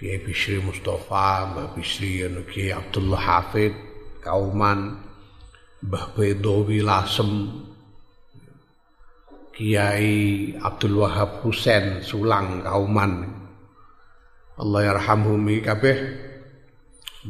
Kiai 0.00 0.18
Bisri 0.24 0.64
Mustafa, 0.64 1.50
Mbah 1.52 1.76
Bisri, 1.76 2.24
ana 2.24 2.40
Kiai 2.40 2.72
Abdullah 2.72 3.20
Hafid, 3.20 3.74
Kauman, 4.24 4.96
Mbah 5.84 6.14
Bedowi 6.16 6.80
Lasem, 6.80 7.30
Kiai 9.54 10.50
Abdul 10.58 10.98
Wahab 10.98 11.46
Husain 11.46 12.02
Sulang 12.02 12.66
Kauman. 12.66 13.22
Allah 14.58 14.80
yarhamhum 14.82 15.46
kabeh 15.62 15.96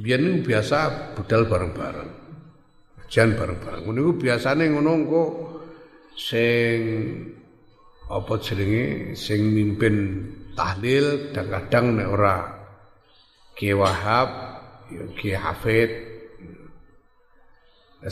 biyen 0.01 0.41
biasa 0.41 1.13
budal 1.13 1.45
bareng-bareng. 1.45 2.11
Jan 3.13 3.37
bareng-bareng. 3.37 3.85
Niku 3.93 4.13
biasane 4.17 4.73
ngono 4.73 4.91
engko 4.97 5.25
sing 6.17 6.81
apa 8.09 8.35
jenenge 8.41 9.13
sing 9.13 9.53
mimpin 9.53 10.25
tahlil 10.57 11.29
kadang-kadang 11.29 11.87
nek 12.01 12.09
ora 12.09 12.37
Kiai 13.55 13.77
Wahab, 13.77 14.29
ya 14.91 15.05
Kiai 15.13 15.39
Hafid, 15.39 15.91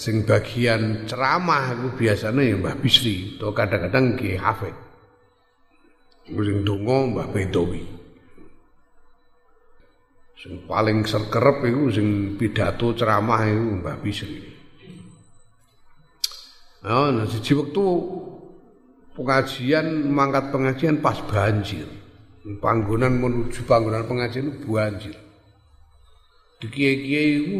sing 0.00 0.24
bagian 0.24 1.04
ceramah 1.04 1.76
itu 1.76 1.88
biasanya 2.00 2.40
ya 2.40 2.56
Mbah 2.56 2.76
Bisri 2.80 3.36
atau 3.36 3.52
kadang-kadang 3.52 4.16
Ki 4.16 4.40
Hafid. 4.40 4.72
Sing 6.24 6.64
donga 6.64 7.12
Mbah 7.12 7.28
Bedowi. 7.28 7.84
Sing 10.40 10.64
paling 10.64 11.04
serkerep 11.04 11.68
itu 11.68 11.82
sing 11.92 12.08
pidato 12.40 12.96
ceramah 12.96 13.44
itu 13.44 13.84
Mbah 13.84 13.96
Bisri. 14.00 14.40
Nah, 16.82 17.14
nah 17.14 17.28
siji 17.28 17.52
waktu 17.54 17.84
pengajian 19.12 20.08
mangkat 20.08 20.50
pengajian 20.50 21.04
pas 21.04 21.20
banjir. 21.28 21.84
Panggonan 22.58 23.22
menuju 23.22 23.62
panggonan 23.68 24.08
pengajian 24.08 24.50
itu 24.50 24.66
banjir 24.66 25.14
di 26.62 26.70
kiai-kiai 26.70 27.42
itu 27.42 27.58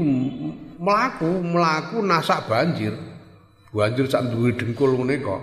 melaku 0.79 1.43
melaku 1.43 1.99
nasak 2.07 2.47
banjir. 2.47 2.95
Banjir 3.75 4.07
sak 4.07 4.31
duwe 4.31 4.55
dengkul 4.55 4.95
ngene 4.95 5.19
kok. 5.19 5.43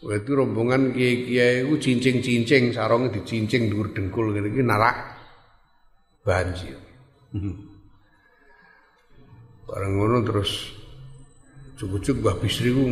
Itu 0.00 0.32
rombongan 0.32 0.96
kiai-kiai 0.96 1.68
itu 1.68 1.76
cincing-cincing 1.76 2.72
sarongnya 2.72 3.20
dicincing 3.20 3.68
dhuwur 3.68 3.92
dengkul 3.92 4.32
ngene 4.32 4.48
iki 4.48 4.64
narak 4.64 4.96
banjir. 6.24 6.80
Bareng 9.68 9.92
ngono 10.00 10.24
terus 10.24 10.72
cukup-cukup 11.76 12.22
Mbah 12.22 12.36
Bisri 12.40 12.70
ku 12.72 12.86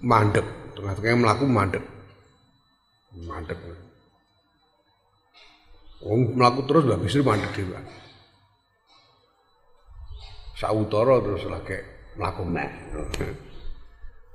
mandek 0.00 0.46
tengah-tengah 0.72 1.20
melaku 1.20 1.44
mandek. 1.44 1.84
Mandek. 3.12 3.60
Wong 6.00 6.32
melaku 6.32 6.64
terus 6.64 6.88
Mbah 6.88 6.96
Bisri 6.96 7.20
mandek 7.20 7.52
dhewe 7.52 8.07
sautara 10.58 11.22
terus 11.22 11.46
lagi 11.46 11.78
mlaku 12.18 12.42
meneh. 12.42 12.70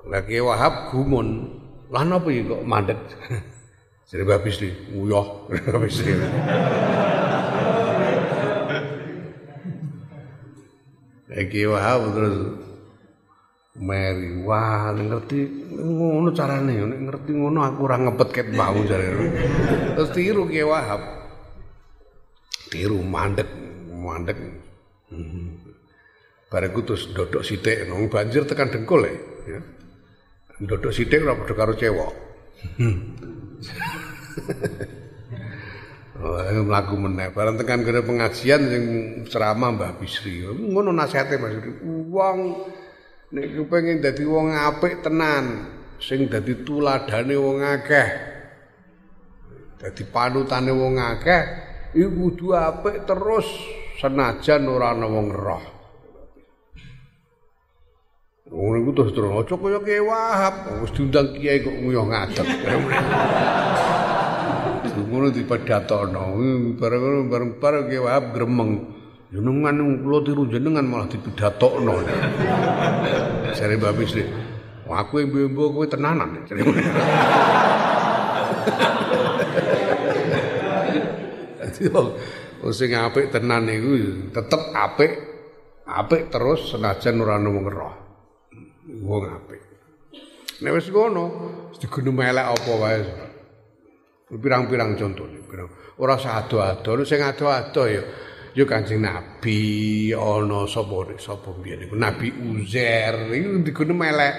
Lagi 0.08 0.40
Wahab 0.40 0.96
gumun. 0.96 1.60
Lah 1.92 2.04
napa 2.08 2.32
iki 2.32 2.48
kok 2.48 2.64
mandek? 2.64 3.00
Jadi 4.10 4.24
babis 4.24 4.56
di 4.64 4.70
uyoh 4.96 5.48
babis 5.76 6.00
di. 6.00 6.12
Lagi 11.34 11.62
Wahab 11.68 12.02
terus 12.16 12.38
Mary, 13.74 14.38
wah 14.46 14.94
ngerti 14.94 15.50
ngono 15.74 16.30
carane, 16.30 16.78
ngerti 16.78 17.34
ngono 17.34 17.66
aku 17.66 17.90
ora 17.90 17.98
ngepet 18.06 18.30
ket 18.30 18.48
mau 18.54 18.78
jare. 18.86 19.34
Terus 19.98 20.14
tiru 20.14 20.46
Ki 20.46 20.62
Wahab. 20.62 21.02
Tiru 22.70 23.02
mandek, 23.02 23.50
mandek. 23.90 24.38
Hmm. 25.10 25.63
Barengku 26.54 26.86
terus 26.86 27.10
dodok 27.10 27.42
sithik 27.42 27.90
nang 27.90 28.06
banjir 28.14 28.46
tekan 28.46 28.70
dengkul 28.70 29.10
ya. 29.50 29.58
Ndodok 30.62 30.94
sithik 30.94 31.26
ora 31.26 31.34
padha 31.34 31.54
karo 31.58 31.74
cewek. 31.74 32.12
Oh, 36.24 36.40
mlaku 36.40 36.96
meneh 36.96 37.36
bareng 37.36 37.60
tekan 37.60 37.84
kene 37.84 38.00
pengajian 38.00 38.62
sing 38.72 38.84
ceramah 39.28 39.76
Mbah 39.76 39.92
Bisri. 40.00 40.40
Ngono 40.46 40.96
nasihate 40.96 41.36
Mas. 41.36 41.60
Wong 41.84 42.64
nek 43.36 43.52
kepengin 43.52 44.00
dadi 44.00 44.24
wong 44.24 44.56
apik 44.56 45.04
tenan, 45.04 45.68
sing 46.00 46.32
dadi 46.32 46.64
tuladane 46.64 47.36
wong 47.36 47.60
akeh. 47.60 48.08
Dadi 49.84 50.04
panutane 50.08 50.72
wong 50.72 50.96
akeh 50.96 51.44
iku 51.92 52.08
kudu 52.08 52.56
apik 52.56 53.04
terus 53.04 53.48
senajan 54.00 54.64
ora 54.72 54.96
ana 54.96 55.12
wong 55.12 55.28
roh. 55.28 55.83
Ngono 58.54 58.76
iku 58.86 58.92
terus 58.94 59.12
terus 59.18 59.34
aja 59.34 59.56
kaya 59.58 59.80
Kiai 59.82 60.04
Wahab, 60.06 60.56
wis 60.86 60.94
diundang 60.94 61.34
kiai 61.34 61.66
kok 61.66 61.74
nguyah 61.74 62.06
ngadeg. 62.06 62.48
ngono 65.10 65.34
dipadatono 65.34 66.38
bareng 66.78 67.30
bareng 67.34 67.52
bareng 67.58 67.84
Ki 67.90 67.98
Wahab 67.98 68.38
gremeng. 68.38 68.72
Jenengan 69.34 69.74
kula 70.06 70.22
tiru 70.22 70.46
jenengan 70.46 70.86
malah 70.86 71.10
dipidatokno 71.10 72.06
jare 73.58 73.82
Mbak 73.82 73.94
Bisri 73.98 74.22
aku 74.94 75.26
yang 75.26 75.34
mbembo 75.34 75.74
kowe 75.74 75.86
tenanan. 75.90 76.46
Dadi 76.46 76.62
sing 82.72 82.96
apik 82.96 83.28
tenan 83.28 83.68
niku 83.68 83.92
tetep 84.32 84.72
apik 84.72 85.20
apik 85.84 86.32
terus 86.32 86.72
senajan 86.72 87.20
ora 87.20 87.36
ono 87.36 87.60
wong 89.04 89.24
apik 89.28 89.62
nek 90.64 90.72
wis 90.72 90.88
ngono 90.88 91.24
digunu 91.78 92.16
melek 92.16 92.48
apa 92.48 92.72
wae 92.80 93.00
Pirang-pirang 94.34 94.98
contoh 94.98 95.30
pirang. 95.46 95.70
Ora 96.02 96.18
usah 96.18 96.42
ado-ado, 96.42 97.06
sing 97.06 97.22
ado-ado 97.22 97.86
ya 97.86 98.02
ya 98.54 98.66
Kanjeng 98.66 99.02
Nabi 99.02 100.10
ana 100.14 100.66
sapa 100.66 101.14
sapa 101.22 101.54
biyen 101.58 101.90
Nabi 101.94 102.34
Uzair 102.34 103.30
iku 103.30 103.62
digone 103.62 103.94
melek. 103.94 104.36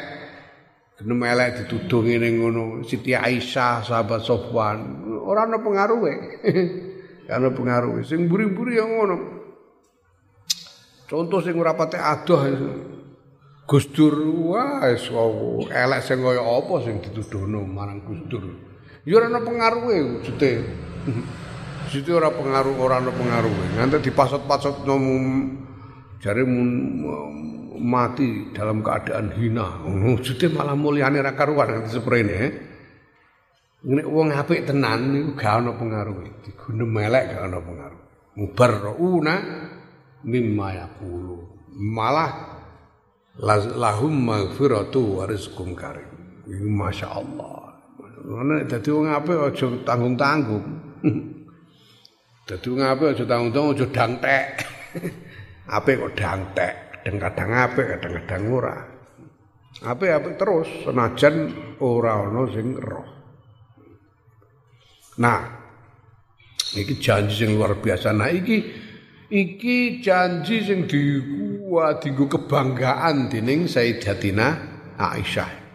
Gene 0.95 1.15
melek 1.15 1.63
dituduh 1.63 2.07
ngene 2.07 2.39
ngono 2.39 2.87
Siti 2.87 3.15
Aisyah 3.15 3.83
sahabat 3.83 4.23
Sofwan 4.23 4.79
ora 5.23 5.47
ana 5.47 5.59
pengaruhe. 5.63 6.15
ana 7.35 7.51
pengaruhe 7.55 8.03
sing 8.03 8.27
buri-buri 8.27 8.79
yang 8.79 8.91
ngono. 8.99 9.17
Contoh 11.07 11.39
sing 11.39 11.55
ora 11.55 11.79
pate 11.79 11.99
adoh 11.99 12.41
Gus 13.65 13.89
Dur 13.97 14.13
wis 14.53 15.09
elek 15.73 16.01
sing 16.05 16.21
kaya 16.21 16.45
apa 16.45 16.75
sing 16.85 17.01
dituduhno 17.01 17.65
marang 17.65 18.05
Gus 18.05 18.21
Dur. 18.29 18.45
Ya 19.09 19.17
ora 19.17 19.33
ana 19.33 19.41
pengaruhe 19.41 20.21
wujude. 20.21 20.51
Wujude 21.85 22.11
ora 22.17 22.29
pengaruh 22.33 22.77
ora 22.77 23.01
ana 23.01 23.13
pengaruhe. 23.13 23.77
Nganti 23.77 24.09
dipasot-pasot 24.09 24.85
jare 26.21 26.45
mati 27.81 28.53
dalam 28.53 28.85
keadaan 28.85 29.33
hina. 29.37 29.85
Wujude 29.89 30.53
malah 30.53 30.77
mulyane 30.77 31.25
ra 31.25 31.33
karuan 31.33 31.69
nganti 31.73 31.89
seprene. 31.89 32.39
Nek 33.85 34.07
wong 34.09 34.33
apik 34.33 34.65
tenan 34.65 35.13
niku 35.13 35.37
gak 35.37 35.61
ana 35.61 35.73
pengaruhe. 35.77 36.45
Digune 36.45 36.85
melek 36.85 37.33
gak 37.33 37.49
ana 37.49 37.59
pengaruh. 37.61 38.03
Mubarrauna 38.41 39.35
mimma 40.25 40.69
yaqulu. 40.73 41.37
Malah 41.81 42.54
lahum 43.43 44.15
maghfiratu 44.15 45.19
wa 45.19 45.25
rizqum 45.27 45.75
karim. 45.75 46.07
Masya 46.47 47.09
Allah. 47.09 47.75
Ana 48.25 48.65
dadi 48.65 48.89
wong 48.89 49.09
apik 49.11 49.37
aja 49.37 49.67
tanggung-tanggung. 49.85 50.67
Dadi 52.49 52.67
wong 52.73 52.81
apik 52.85 53.07
aja 53.17 53.25
tanggung-tanggung 53.29 53.73
aja 53.77 53.87
dangtek. 53.93 54.47
apik 55.77 55.97
kok 55.97 56.13
dangtek, 56.17 56.75
kadang 56.93 57.17
kadang 57.21 57.51
apik, 57.53 57.87
kadang-kadang 57.97 58.43
ora. 58.53 58.77
Apik-apik 59.83 60.39
terus 60.39 60.69
senajan 60.87 61.35
ora 61.83 62.25
ana 62.25 62.47
sing 62.49 62.79
roh. 62.79 63.09
Nah, 65.19 65.43
iki 66.79 66.95
janji 67.03 67.35
sing 67.45 67.51
luar 67.59 67.83
biasa. 67.83 68.15
Nah, 68.15 68.31
iki 68.31 68.63
iki 69.35 69.99
janji 69.99 70.63
sing 70.63 70.87
dikuat 71.75 72.07
dienggo 72.07 72.31
kebanggaan 72.31 73.27
dening 73.27 73.67
Sayyidatina 73.67 74.47
Aisyah. 74.95 75.67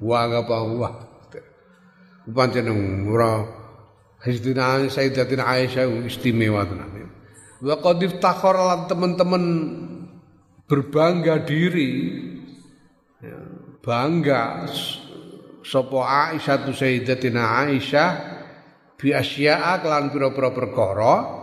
wa 0.00 0.28
apa 0.28 0.56
wa 0.64 0.90
pancen 2.24 2.72
ora 3.04 3.44
Sayyidina 4.24 4.88
Sayyidatina 4.88 5.44
Aisyah 5.44 6.08
istimewa 6.08 6.64
tenan. 6.64 6.88
Wa 7.60 7.76
qad 7.84 8.00
iftakhara 8.00 8.64
lan 8.64 8.80
teman-teman 8.88 9.44
berbangga 10.64 11.44
diri 11.44 12.16
ya, 13.20 13.36
bangga 13.84 14.64
sapa 15.60 16.32
Aisyah 16.32 16.56
tu 16.64 16.72
Sayyidatina 16.72 17.60
Aisyah 17.68 18.08
bi 18.96 19.12
asya'a 19.12 19.84
kelan 19.84 20.08
pira-pira 20.16 20.48
perkara 20.48 21.35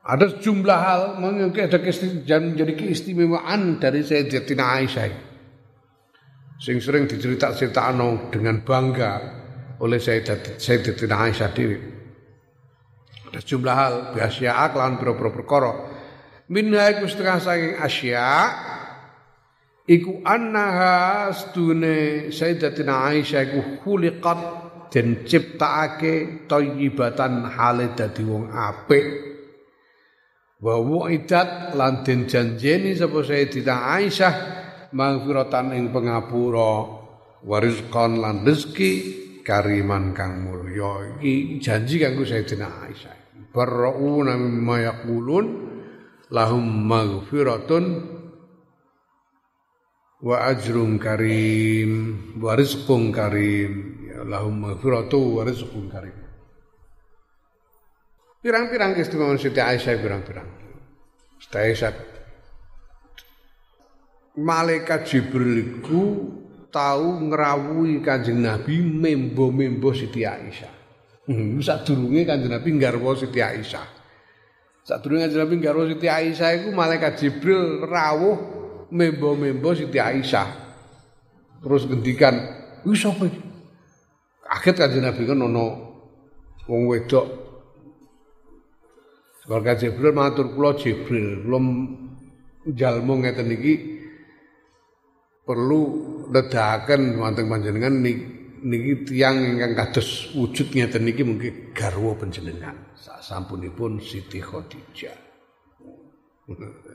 ada 0.00 0.32
sejumlah 0.32 0.80
hal 0.80 1.02
mungkin 1.20 1.68
ada 1.68 1.76
jadi 1.76 2.72
keistimewaan 2.72 3.76
dari 3.76 4.00
Sayyidatina 4.00 4.64
Aisyah 4.80 5.30
sing 6.60 6.76
sering 6.80 7.08
dicerita-ceritakno 7.08 8.32
dengan 8.32 8.60
bangga 8.64 9.12
oleh 9.80 9.96
Sayyidatina 9.96 11.16
Aisyah 11.28 11.50
dewi. 11.56 11.78
Ada 13.32 13.38
sejumlah 13.40 13.74
hal 13.76 13.94
biasa 14.12 14.52
aklan 14.52 15.00
pira-pira 15.00 15.30
perkara. 15.32 15.72
Minha 16.50 16.90
iku 16.92 17.06
setengah 17.06 17.38
saking 17.40 17.74
asya 17.78 18.28
iku 19.88 20.20
annaha 20.26 21.30
stune 21.32 22.28
Sayyidatina 22.28 23.08
Aisyah 23.08 23.40
iku 23.48 23.60
khuliqat 23.80 24.40
den 24.90 25.24
ciptakake 25.24 26.44
thayyibatan 26.50 27.46
hale 27.46 27.94
dadi 27.96 28.24
wong 28.26 28.52
apik. 28.52 29.29
Wa 30.60 30.76
wu'idat 30.76 31.72
lan 31.72 32.04
den 32.04 32.28
janjeni 32.28 32.92
sapa 32.92 33.24
Sayyidatina 33.24 33.96
Aisyah 33.96 34.34
maghfiratan 34.92 35.72
ing 35.72 35.88
pengapura 35.88 36.84
warizqan 37.40 38.20
lan 38.20 38.44
rezeki 38.44 38.92
kariman 39.40 40.12
kang 40.12 40.44
mulya. 40.44 41.16
Iki 41.16 41.64
janji 41.64 41.96
kanggo 41.96 42.28
Sayyidina 42.28 42.68
Aisyah. 42.84 43.16
Barrauna 43.56 44.36
mimma 44.36 44.76
yaqulun 44.84 45.46
lahum 46.28 46.64
maghfiratun 46.86 47.84
wa 50.20 50.36
ajrun 50.44 51.00
karim 51.00 51.90
wa 52.36 52.52
rizqun 52.52 53.08
karim. 53.16 53.72
Ya 54.12 54.28
lahum 54.28 54.60
maghfiratu 54.60 55.40
wa 55.40 55.42
rizqun 55.48 55.88
karim 55.88 56.29
pirang-pirang 58.40 58.96
istimewa 58.96 59.36
Siti 59.36 59.60
Aisyah 59.60 60.00
pirang-pirang 60.00 60.48
Siti 61.40 61.56
Aisyah 61.56 61.92
malaikat 64.40 65.04
Jibril 65.04 65.80
iku 65.80 66.04
tahu 66.70 67.28
ngrawuhi 67.28 68.00
Kanjeng 68.00 68.40
Nabi 68.40 68.78
membo-membo 68.80 69.90
Siti 69.90 70.22
Aisyah. 70.22 70.72
Hmm, 71.26 71.58
sadurunge 71.60 72.22
Kanjeng 72.24 72.50
Nabi 72.50 72.68
nggarwa 72.78 73.12
Siti 73.18 73.42
Aisyah. 73.42 73.86
Sadurunge 74.86 75.26
Kanjeng 75.26 75.42
Nabi 75.42 75.54
nggarwa 75.60 75.84
Siti 75.90 76.06
Aisyah 76.06 76.50
iku 76.62 76.68
malaikat 76.72 77.18
Jibril 77.18 77.84
rawuh 77.84 78.38
membo-membo 78.94 79.74
Siti 79.74 79.98
Aisyah. 79.98 80.48
Terus 81.60 81.84
ngendikan, 81.84 82.34
"Wis 82.86 83.04
sapa 83.04 83.28
iki?" 83.28 83.42
Kaget 84.46 84.76
Kanjeng 84.78 85.04
Nabi 85.04 85.22
kan 85.26 85.38
ono 85.42 85.66
wong 86.70 86.82
wedok. 86.88 87.49
Keluarga 89.40 89.72
Jibril 89.72 90.12
matur 90.12 90.52
kula 90.52 90.76
Jibril, 90.76 91.40
kula 91.44 91.58
jalmu 92.76 93.24
ngeten 93.24 93.48
iki 93.56 93.74
perlu 95.40 95.80
ledakan 96.28 97.16
wonten 97.16 97.48
panjenengan 97.48 97.94
niki 98.60 99.08
tiang 99.08 99.40
ingkang 99.56 99.72
kados 99.72 100.30
wujud 100.36 100.76
ngeten 100.76 101.08
niki 101.08 101.24
mungkin 101.24 101.72
garwa 101.72 102.12
panjenengan 102.14 102.94
sasampunipun 103.00 103.98
Siti 104.04 104.44
Khadijah. 104.44 105.16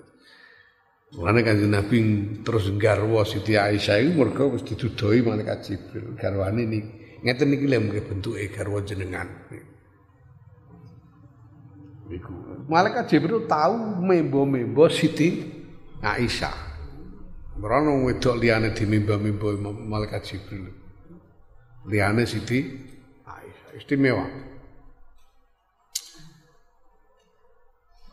Mulane 1.15 1.41
kanjeng 1.47 1.71
Nabi 1.71 1.97
terus 2.45 2.69
garwa 2.77 3.25
Siti 3.25 3.57
Aisyah 3.57 4.03
iku 4.05 4.11
mergo 4.21 4.53
wis 4.53 4.61
didudoi 4.63 5.25
malaikat 5.25 5.59
Jibril 5.65 6.13
garwane 6.13 6.63
niki 6.69 7.19
ngeten 7.25 7.47
niki 7.49 7.65
lho 7.65 7.77
mungkin 7.81 8.05
bentuke 8.05 8.45
garwa 8.53 8.79
jenengan. 8.85 9.27
Niku. 9.49 9.74
Malaikat 12.69 13.09
Jibril 13.09 13.49
tahu 13.49 14.01
membo-membo 14.01 14.85
Siti 14.89 15.41
Aisyah. 16.05 16.53
Merana 17.57 17.93
wedok 18.03 18.35
liyane 18.37 18.75
dimimba-mimba 18.75 19.57
malaikat 19.73 20.21
Jibril. 20.21 20.69
Liyane 21.89 22.29
Siti 22.29 22.61
Aisyah 23.25 23.69
istimewa. 23.77 24.25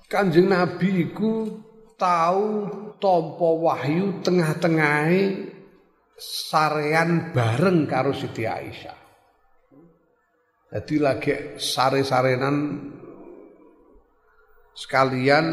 Kanjeng 0.08 0.48
Nabi 0.52 1.08
iku 1.08 1.48
tahu 1.96 2.68
tampa 3.00 3.48
wahyu 3.48 4.20
tengah-tengahe 4.20 5.52
sarean 6.20 7.32
bareng 7.32 7.88
karo 7.88 8.12
Siti 8.12 8.44
Aisyah. 8.44 9.00
Jadi 10.72 10.94
lagi 10.96 11.32
sare-sarenan 11.60 12.56
sekalian 14.72 15.46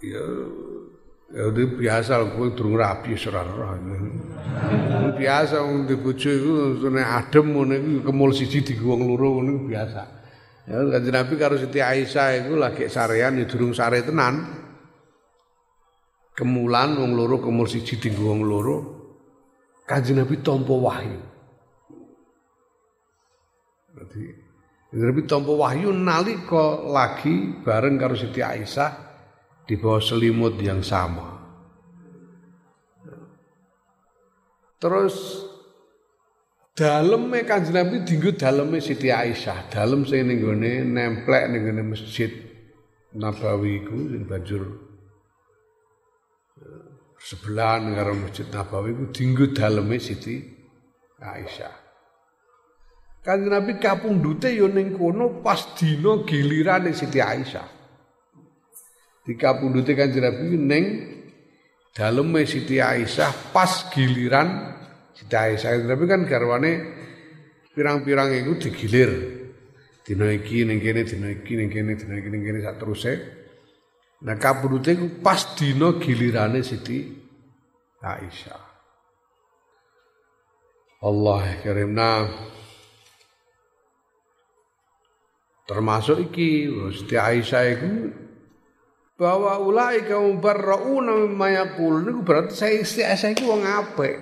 ya 0.00 0.24
Ya 1.30 1.46
itu 1.46 1.78
biasa 1.78 2.26
kowe 2.34 2.50
durung 2.50 2.74
rapi 2.74 3.14
ora 3.30 3.46
Biasa 5.14 5.62
wong 5.62 5.86
di 5.86 5.94
bojo 5.94 6.26
iku 6.26 6.90
nek 6.90 7.06
adem 7.06 7.54
ngono 7.54 7.72
iku 7.78 8.10
kemul 8.10 8.34
siji 8.34 8.66
di 8.66 8.74
wong 8.82 9.06
loro 9.06 9.38
ngono 9.38 9.70
biasa. 9.70 10.02
Ya 10.66 10.82
Kanjeng 10.90 11.14
Nabi 11.14 11.34
karo 11.38 11.54
Siti 11.54 11.78
Aisyah 11.78 12.42
iku 12.42 12.58
lagi 12.58 12.90
sarean 12.90 13.38
ya 13.38 13.46
durung 13.46 13.70
sare 13.70 14.02
tenan. 14.02 14.42
Kemulan 16.34 16.98
wong 16.98 17.14
loro 17.14 17.38
kemul 17.38 17.70
siji 17.70 18.02
di 18.02 18.10
wong 18.10 18.42
loro. 18.42 18.78
Kanjeng 19.86 20.18
Nabi 20.18 20.34
tampa 20.42 20.74
wahyu. 20.74 21.22
Dadi 23.94 24.39
Nabi 24.90 25.22
tampa 25.22 25.54
wahyu 25.54 25.94
nalika 25.94 26.82
lagi 26.82 27.62
bareng 27.62 27.94
karo 27.94 28.18
Siti 28.18 28.42
Aisyah 28.42 28.90
di 29.62 29.78
bawah 29.78 30.02
selimut 30.02 30.58
yang 30.58 30.82
sama. 30.82 31.38
Terus 34.82 35.46
daleme 36.74 37.46
Kanjeng 37.46 37.78
Nabi 37.78 38.02
dienggo 38.02 38.34
daleme 38.34 38.82
Siti 38.82 39.14
Aisyah, 39.14 39.70
dalem 39.70 40.02
sing 40.10 40.26
ning 40.26 40.42
gone 40.42 40.82
nemplek 40.82 41.54
ning 41.54 41.70
gone 41.70 41.82
Masjid 41.86 42.32
Nabawi 43.14 43.86
iku 43.86 44.10
sing 44.10 44.26
banjur 44.26 44.62
sebelahan 47.20 47.94
karo 47.94 48.18
Masjid 48.18 48.48
Nabawi 48.50 48.90
iku 48.96 49.04
dienggo 49.14 49.46
daleme 49.54 50.02
Siti 50.02 50.34
Aisyah. 51.22 51.79
Kanjeng 53.30 53.54
Nabi 53.54 53.78
kapundhute 53.78 54.50
yo 54.50 54.66
ning 54.66 54.98
kono 54.98 55.38
pas 55.38 55.78
dina 55.78 56.26
gilirane 56.26 56.90
Siti 56.90 57.22
Aisyah. 57.22 57.62
Dikapundhute 59.22 59.94
Kanjeng 59.94 60.26
Nabi 60.26 60.58
ning 60.58 60.84
daleme 61.94 62.42
Siti 62.42 62.82
Aisyah 62.82 63.54
pas 63.54 63.86
giliran 63.94 64.74
Siti 65.14 65.30
Aisyah. 65.38 65.78
Tapi 65.78 66.04
kan 66.10 66.26
garwane 66.26 66.72
pirang-pirang 67.70 68.34
itu 68.34 68.66
digilir. 68.66 69.10
Dina 70.02 70.26
iki 70.34 70.66
ning 70.66 70.82
kene 70.82 71.06
dina 71.06 71.30
iki 71.30 71.54
ning 71.54 71.70
kene 71.70 71.94
dina 71.94 72.18
iki 72.18 72.28
ning 72.34 72.42
kene 72.42 72.58
sak 72.66 72.82
teruse 72.82 73.14
nah 74.26 74.34
kapundhute 74.34 74.98
iku 74.98 75.22
pas 75.22 75.54
dina 75.54 76.02
gilirane 76.02 76.66
Siti 76.66 76.98
Aisyah. 78.02 78.64
Allah 81.06 81.62
karimna 81.62 82.26
termasuk 85.70 86.34
iki 86.34 86.66
Siti 86.90 87.14
Aisyah 87.14 87.64
itu 87.70 88.10
bahwa 89.14 89.54
ulai 89.62 90.02
kaum 90.02 90.42
barrauna 90.42 91.14
mimma 91.14 91.46
yaqul 91.54 92.02
niku 92.02 92.26
berarti 92.26 92.82
saya 92.82 93.14
saya 93.14 93.30
iki 93.30 93.46
wong 93.46 93.62
apik. 93.62 94.18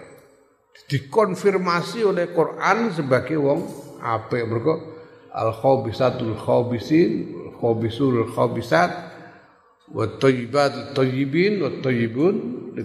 Dikonfirmasi 0.92 2.04
oleh 2.04 2.36
Quran 2.36 2.92
sebagai 2.92 3.40
wong 3.40 3.64
apik. 4.04 4.44
Mergo 4.44 4.74
al 5.32 5.56
khabisatul 5.56 6.36
khabisin 6.36 7.32
khabisul 7.56 8.28
khabisat 8.28 8.92
wa 9.88 10.04
thayyibat 10.20 10.92
thayyibin 10.92 11.64
wa 11.64 11.70
thayyibun 11.80 12.36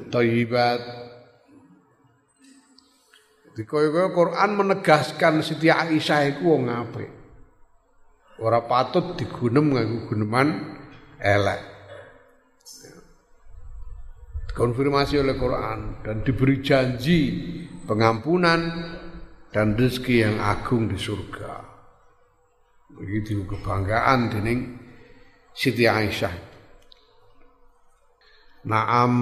thayyibat 0.07 1.03
di 3.53 3.67
kaya 3.69 4.09
Quran 4.09 4.49
menegaskan 4.57 5.45
Siti 5.45 5.69
Aisyah 5.69 6.31
iku 6.31 6.57
wong 6.57 6.73
apik 6.73 7.22
ora 8.43 8.59
patut 8.67 9.15
digunem 9.15 9.71
nganggo 9.71 10.11
guneman 10.11 10.75
elek 11.23 11.73
konfirmasi 14.53 15.17
oleh 15.17 15.35
Quran 15.39 16.05
dan 16.05 16.21
diberi 16.21 16.61
janji 16.61 17.19
pengampunan 17.89 18.61
dan 19.49 19.77
rezeki 19.77 20.15
yang 20.25 20.37
agung 20.41 20.89
di 20.89 20.97
surga. 20.97 21.61
Begitu 22.93 23.45
kebanggaan 23.49 24.29
dening 24.29 24.77
Siti 25.53 25.89
Aisyah. 25.89 26.53
Naam 28.63 29.13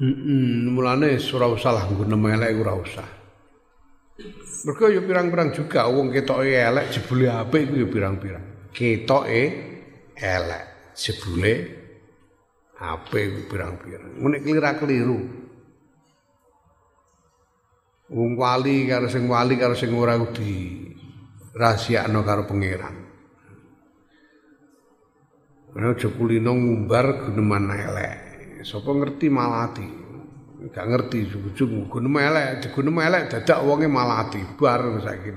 Hmm, 0.00 0.72
mulane 0.72 1.20
ora 1.20 1.44
usah 1.52 1.76
lah 1.76 1.84
nggo 1.84 2.08
elek 2.08 2.56
usah. 2.56 3.19
Mergo 4.60 4.92
ya 4.92 5.00
pirang-pirang 5.00 5.56
juga 5.56 5.88
wong 5.88 6.12
ketoke 6.12 6.52
elek 6.52 6.92
jebule 6.92 7.32
apik 7.32 7.68
iku 7.68 7.74
ya 7.80 7.88
pirang-pirang. 7.88 8.44
Ketoke 8.76 9.42
elek 10.20 10.64
jebule 10.94 11.54
ape 12.80 13.44
pirang-pirang 13.44 14.16
nek 14.20 14.40
kelira 14.40 14.72
keliru 14.76 15.20
wong 18.08 18.30
wali 18.40 18.88
karo 18.88 19.06
sing 19.12 19.28
wali 19.28 19.60
karo 19.60 19.76
sing 19.76 19.92
ora 19.92 20.16
di 20.32 20.88
rahasiakno 21.52 22.24
karo 22.24 22.48
pangeran 22.48 22.96
Ana 25.70 25.94
aja 25.94 26.10
kulino 26.10 26.50
ngumbar 26.50 27.30
guneman 27.30 27.70
elek. 27.70 28.18
Sapa 28.66 28.90
ngerti 28.90 29.30
malati. 29.30 29.99
Gak 30.68 30.86
ngerti 30.92 31.24
ujug-ujug 31.24 31.88
guneman 31.88 32.20
elek, 32.20 32.68
guneman 32.76 33.08
elek 33.08 33.32
dadak 33.32 33.64
wonge 33.64 33.88
malati 33.88 34.44
bar 34.60 34.84
saiki. 35.00 35.32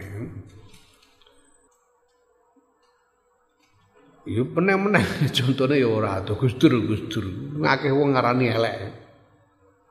Ya 4.24 4.44
meneh-meneh 4.44 5.04
contone 5.36 5.80
ya 5.80 5.88
ora 5.88 6.20
ado 6.20 6.36
Gus 6.36 6.60
Dur 6.60 6.76
Gus. 6.84 7.08
Ngakeh 7.56 7.92
wong 7.96 8.16
ngarani 8.16 8.46
elek. 8.52 8.76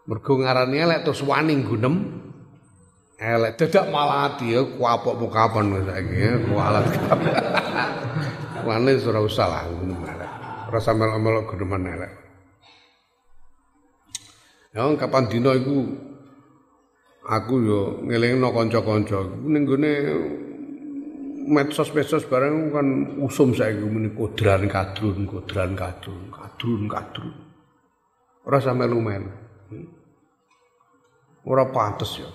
Mergo 0.04 0.36
ngarani 0.36 0.76
elek 0.76 1.00
terus 1.08 1.24
wani 1.24 1.56
gunem 1.64 1.94
elek 3.16 3.54
dadak 3.60 3.88
malah 3.88 4.34
ati 4.34 4.52
ya 4.52 4.60
kuapok 4.66 5.14
mau 5.16 5.28
kapan 5.32 5.80
saiki 5.84 6.16
ya 6.16 6.32
kualat. 6.44 6.86
Wani 8.66 8.94
ora 8.94 9.20
usah 9.20 9.46
lah 9.48 9.62
gunem 9.68 10.00
elek. 10.00 10.30
Ora 10.68 10.78
samel-mel 10.80 11.44
guneman 11.48 11.82
elek. 11.88 12.21
Ya 14.72 14.88
kapan 14.96 15.28
dina 15.28 15.52
iku 15.52 15.84
aku 17.28 17.54
yo 17.60 17.80
ngelingno 18.08 18.48
kanca-kanca 18.56 19.20
ning 19.44 19.68
gone 19.68 19.92
medsos-medsos 21.44 22.24
barang 22.24 22.72
kan 22.72 22.86
usum 23.20 23.52
saiki 23.52 23.84
muni 23.84 24.16
kodran 24.16 24.64
kadrun, 24.72 25.28
kodran 25.28 25.76
kadrun, 25.76 26.32
kadrun 26.32 26.88
kadrun. 26.88 27.36
Ora 28.48 28.58
sampe 28.64 28.88
lumen. 28.88 29.28
Ora 31.44 31.68
pantes 31.68 32.16
ya. 32.16 32.30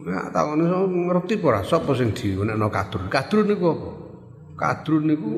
Nek 0.00 0.32
takon 0.32 0.64
iso 0.64 0.88
ngerti 0.88 1.34
ora 1.44 1.60
sapa 1.60 1.92
sing 1.92 2.16
diunekno 2.16 2.72
kadrun. 2.72 3.12
Kadrun 3.12 3.52
niku 3.52 3.64
apa? 3.68 3.90
Kadrun 4.56 5.04
niku 5.12 5.28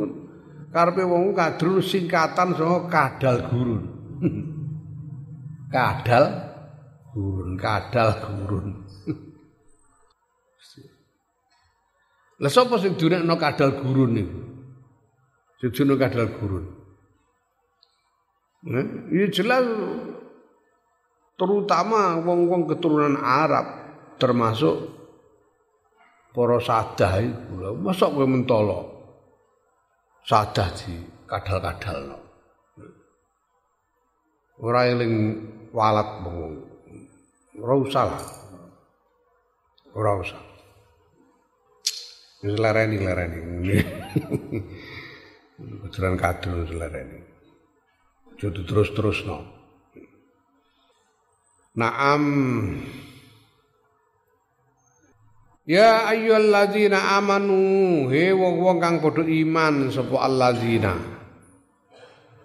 karepe 0.71 1.03
wong 1.03 1.35
kadrun 1.35 1.83
singkatan 1.83 2.55
saka 2.55 2.79
kadal 2.87 3.37
gurun. 3.51 3.83
kadal 5.73 6.25
gurun, 7.13 7.57
kadal 7.61 8.09
gurun. 8.21 8.67
Lah 12.43 12.51
sapa 12.51 12.75
sing 12.83 12.99
dunekno 12.99 13.39
kadal 13.39 13.71
gurun 13.79 14.11
niku? 14.19 14.41
Dunekno 15.63 15.95
kadal 15.97 16.27
gurun. 16.35 16.67
Nah, 18.65 18.81
ini 19.13 19.29
jelas 19.29 19.61
terutama 21.37 22.17
wong-wong 22.25 22.65
keturunan 22.65 23.21
Arab 23.21 23.67
termasuk 24.17 24.89
para 26.35 26.59
sadah 26.59 27.23
iku 27.23 27.79
mosok 27.79 28.11
kowe 28.15 28.27
mentolo 28.27 28.81
sadah 30.27 30.69
di 30.79 30.95
kadal-kadal 31.29 32.19
ora 34.59 34.81
eling 34.89 35.15
walat 35.75 36.23
mong 36.23 36.63
ora 37.59 37.75
usah 37.75 38.05
lah 38.07 38.25
ora 39.99 40.13
usah 40.23 40.55
Wis 42.45 42.61
lereni 42.61 43.01
lereni. 43.01 43.41
Kejaran 45.89 46.21
kadrun 46.21 46.69
selereni. 46.69 47.25
Jodoh 48.37 48.69
terus-terus 48.69 49.25
no. 49.25 49.41
Naam. 51.81 52.25
Ya 55.65 56.05
ayyuhalladzina 56.13 57.17
amanu 57.17 58.13
he 58.13 58.37
wong-wong 58.37 58.77
kang 58.77 59.01
padha 59.01 59.25
iman 59.25 59.89
sapa 59.89 60.21
alladzina 60.21 61.14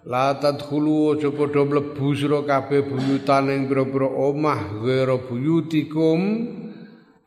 La 0.08 0.32
tadkhulu 0.32 1.12
aja 1.12 1.28
padha 1.28 1.60
mlebu 1.60 2.16
sira 2.16 2.40
kabeh 2.40 2.88
buyutan 2.88 3.52
ing 3.52 3.68
pira-pira 3.68 4.08
omah 4.08 4.80
ghairu 4.80 5.28
buyutikum 5.28 6.20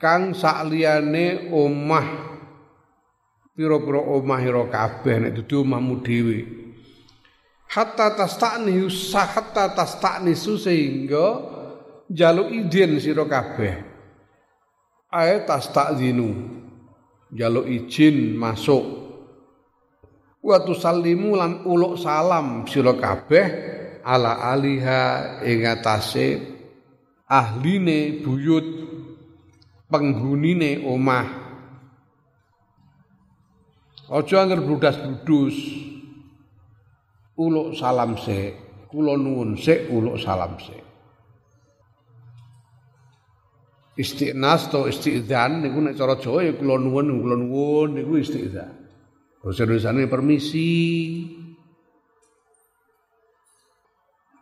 kang 0.02 0.34
sakliyane 0.34 1.54
omah 1.54 2.34
pira-pira 3.54 4.02
omah 4.02 4.42
ira 4.42 4.66
kabeh 4.74 5.16
nek 5.22 5.32
dudu 5.38 5.62
omahmu 5.62 6.02
dhewe. 6.02 6.40
Hatta 7.70 8.18
tastani 8.18 8.90
hatta 9.14 9.78
tastani 9.78 10.34
sehingga 10.34 11.26
jaluk 12.10 12.50
izin 12.50 12.98
sira 12.98 13.26
kabeh 13.30 13.86
ae 15.14 15.46
tastazinu 15.46 16.34
jaluk 17.30 17.70
izin 17.70 18.34
masuk 18.34 19.03
wa 20.44 20.60
tusallimu 20.60 21.40
lan 21.40 21.64
uluk 21.64 21.96
salam 21.96 22.68
sira 22.68 22.92
kabeh 23.00 23.46
ala 24.04 24.52
aliha 24.52 25.40
ing 25.48 25.64
atase 25.64 26.44
ahline 27.32 28.20
buyut 28.20 28.68
penghunine 29.88 30.84
omah. 30.84 31.42
Aja 34.14 34.46
angger 34.46 34.62
bludas-bludus. 34.62 35.58
Uluk 37.34 37.74
salam 37.74 38.14
sik 38.20 38.86
kula 38.94 39.18
nuwun 39.18 39.58
sik 39.58 39.90
uluk 39.90 40.22
salam 40.22 40.54
sik. 40.62 40.84
Istiqnas 43.98 44.70
atau 44.70 44.86
istiqdan 44.86 45.66
niku 45.66 45.82
nek 45.82 45.98
cara 45.98 46.18
Jawa 46.18 46.46
ya 46.46 46.54
kula 46.54 46.78
nuwun 46.78 47.10
kula 47.18 47.36
nuwun 47.42 47.90
niku 47.98 48.22
istiqdan. 48.22 48.83
Bahasa 49.44 49.68
Indonesia 49.68 50.08
permisi. 50.08 50.72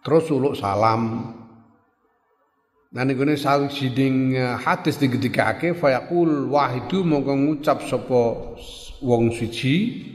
Terus 0.05 0.29
uluk 0.29 0.53
salam. 0.53 1.33
Nah 2.91 3.03
niku 3.07 3.25
ne 3.25 3.33
sawijining 3.33 4.37
hadis 4.61 5.01
digedhekake 5.01 5.73
fayaqul 5.73 6.53
wahidu 6.53 7.01
mongko 7.01 7.33
ngucap 7.33 7.81
sapa 7.87 8.21
wong 9.01 9.31
siji 9.31 10.05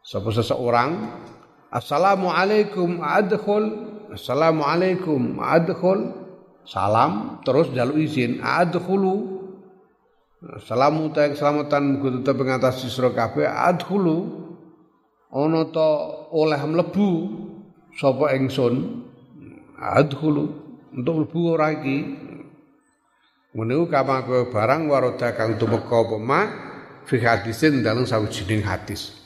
sapa 0.00 0.32
seseorang 0.32 1.20
Assalamualaikum 1.68 3.04
adkhul 3.04 3.92
Assalamualaikum 4.16 5.44
adkhul 5.44 6.16
salam 6.64 7.44
terus 7.44 7.68
jaluk 7.76 8.00
izin 8.00 8.40
adkhulu 8.40 9.39
salamu 10.40 11.12
ta 11.12 11.28
keselamatan 11.28 12.00
muga 12.00 12.08
tetep 12.20 12.40
ngatasi 12.40 12.88
sira 12.88 13.12
kabeh 13.12 13.44
adkhulu 13.44 14.48
ana 15.28 15.68
ta 15.68 15.88
oleh 16.32 16.60
mlebu 16.64 17.08
sapa 18.00 18.32
ingsun. 18.36 19.04
Adkhulu 19.80 20.44
untuk 20.96 21.14
mlebu 21.24 21.40
ora 21.56 21.72
iki. 21.76 21.98
Ngene 23.50 23.72
ku 23.82 23.86
kamaku 23.90 24.54
barang 24.54 24.86
waroda 24.86 25.34
kang 25.34 25.58
tumeka 25.58 26.06
apa 26.06 26.16
ma 26.22 26.40
fi 27.02 27.18
hadisin 27.18 27.82
dalam 27.82 28.06
sawijining 28.06 28.62
hadis. 28.62 29.16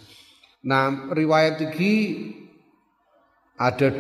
Nah 0.65 1.13
riwayat 1.13 1.61
iki 1.61 1.93
ada 3.61 3.93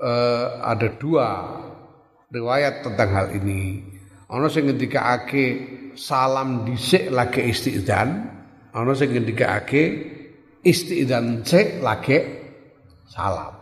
uh, 0.00 0.46
ada 0.64 0.88
dua 0.96 1.28
riwayat 2.32 2.82
tentang 2.82 3.10
hal 3.12 3.26
ini. 3.36 3.84
Ana 4.32 4.48
sing 4.48 4.64
ngendikake 4.64 5.46
salam 5.96 6.68
dhisik 6.68 7.10
lagi 7.10 7.50
istidzan, 7.50 8.28
ana 8.70 8.92
sing 8.94 9.10
ngendikake 9.14 9.82
istidzan 10.62 11.42
cek 11.46 11.82
lagi 11.82 12.18
salam. 13.08 13.54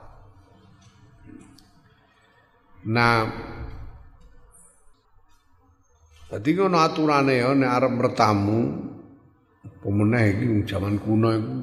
Nah, 2.82 3.30
Dadi 6.32 6.56
ngono 6.56 6.80
aturane 6.80 7.44
ya 7.44 7.52
nek 7.52 7.68
arep 7.76 7.92
bertamu 7.92 8.72
pemeneh 9.84 10.32
iki 10.32 10.64
jaman 10.64 10.96
kuno 10.96 11.28
iku 11.28 11.56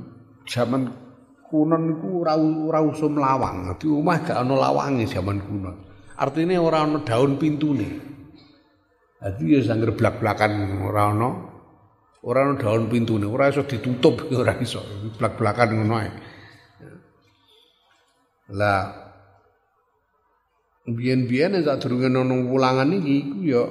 jaman 0.45 0.93
kuno 1.41 1.73
niku 1.73 2.21
ora 2.21 2.38
ora 2.38 2.77
usum 2.86 3.17
lawang. 3.17 3.65
Dadi 3.73 3.89
omah 3.89 4.21
gak 4.21 4.38
ana 4.38 4.53
lawange 4.53 5.10
jaman 5.10 5.41
kuno. 5.41 5.73
Artinya 6.13 6.62
orang 6.62 6.86
ana 6.86 6.99
daun 7.01 7.41
nih. 7.41 7.93
Jadi 9.19 9.43
ya 9.51 9.60
sangger 9.67 9.91
blak-blakan 9.99 10.79
orang 10.79 11.19
ana 11.19 11.29
ora 12.23 12.47
ana 12.47 12.55
daun 12.55 12.88
nih. 12.88 13.27
ora 13.27 13.51
iso 13.51 13.67
ditutup 13.67 14.15
ora 14.39 14.55
iso, 14.63 14.79
blak-blakan 15.19 15.75
ngono 15.75 15.95
ae. 15.99 16.12
Lah 18.55 19.12
biyen-biyen 20.88 21.60
sak 21.67 21.84
durunge 21.84 22.08
ana 22.08 22.23
wulangan 22.23 22.95
iki 22.95 23.15
iku 23.19 23.38
ya 23.43 23.63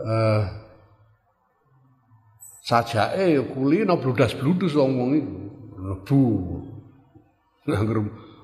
eh 0.00 0.42
sajake 2.62 3.34
ya 3.34 3.42
kuli 3.50 3.82
no 3.82 3.98
bludas-bludus 3.98 4.78
wong-wong 4.78 5.10
iku. 5.18 5.38
Lebu. 5.80 6.22
Angger 7.66 7.98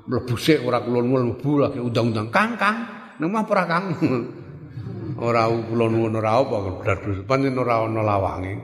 mlebu 0.06 0.34
sik 0.34 0.66
ora 0.66 0.82
kulon 0.82 1.14
mlebu 1.14 1.50
lagi 1.62 1.78
undang-undang 1.78 2.30
Kang 2.34 2.58
Kang 2.58 2.95
nang 3.18 3.30
mah 3.32 3.44
ora 3.48 3.64
Kang. 3.64 3.86
Ora 5.16 5.48
kulon 5.48 5.96
nuwun 5.96 6.20
ora 6.20 6.44
apa 6.44 6.56
blas 6.76 7.24
pancen 7.24 7.56
ora 7.56 7.88
ana 7.88 8.04
lawange. 8.04 8.54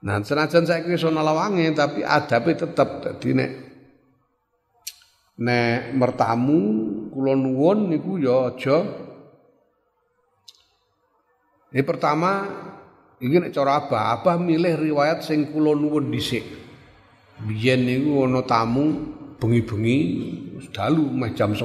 Nah 0.00 0.16
senajan 0.24 0.64
saiki 0.64 0.88
wis 0.88 1.04
ana 1.04 1.20
lawange 1.20 1.68
tapi 1.76 2.00
adabe 2.00 2.56
tetep 2.56 2.88
dadi 3.04 3.30
nek 3.36 3.50
nek 5.36 5.92
mertamu 5.92 6.60
kula 7.12 7.36
nuwun 7.36 7.92
niku 7.92 8.16
ya 8.16 8.48
aja. 8.48 8.80
Ini 11.70 11.84
pertama 11.84 12.48
iki 13.20 13.36
nek 13.36 13.52
cara 13.52 13.84
Abah, 13.84 14.16
Abah 14.16 14.40
milih 14.40 14.80
riwayat 14.80 15.20
sing 15.20 15.52
kula 15.52 15.76
nuwun 15.76 16.08
dhisik. 16.08 16.60
biyen 17.46 17.88
niku 17.88 18.28
ana 18.28 18.44
tamu 18.44 19.16
bengi-bengi 19.40 19.96
dalu 20.70 21.08
meh 21.08 21.32
jam 21.32 21.56
11 21.56 21.64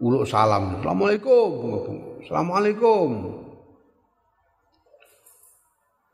uluk 0.00 0.24
salam. 0.24 0.78
Assalamualaikum. 0.80 1.50
Assalamualaikum. 2.24 3.08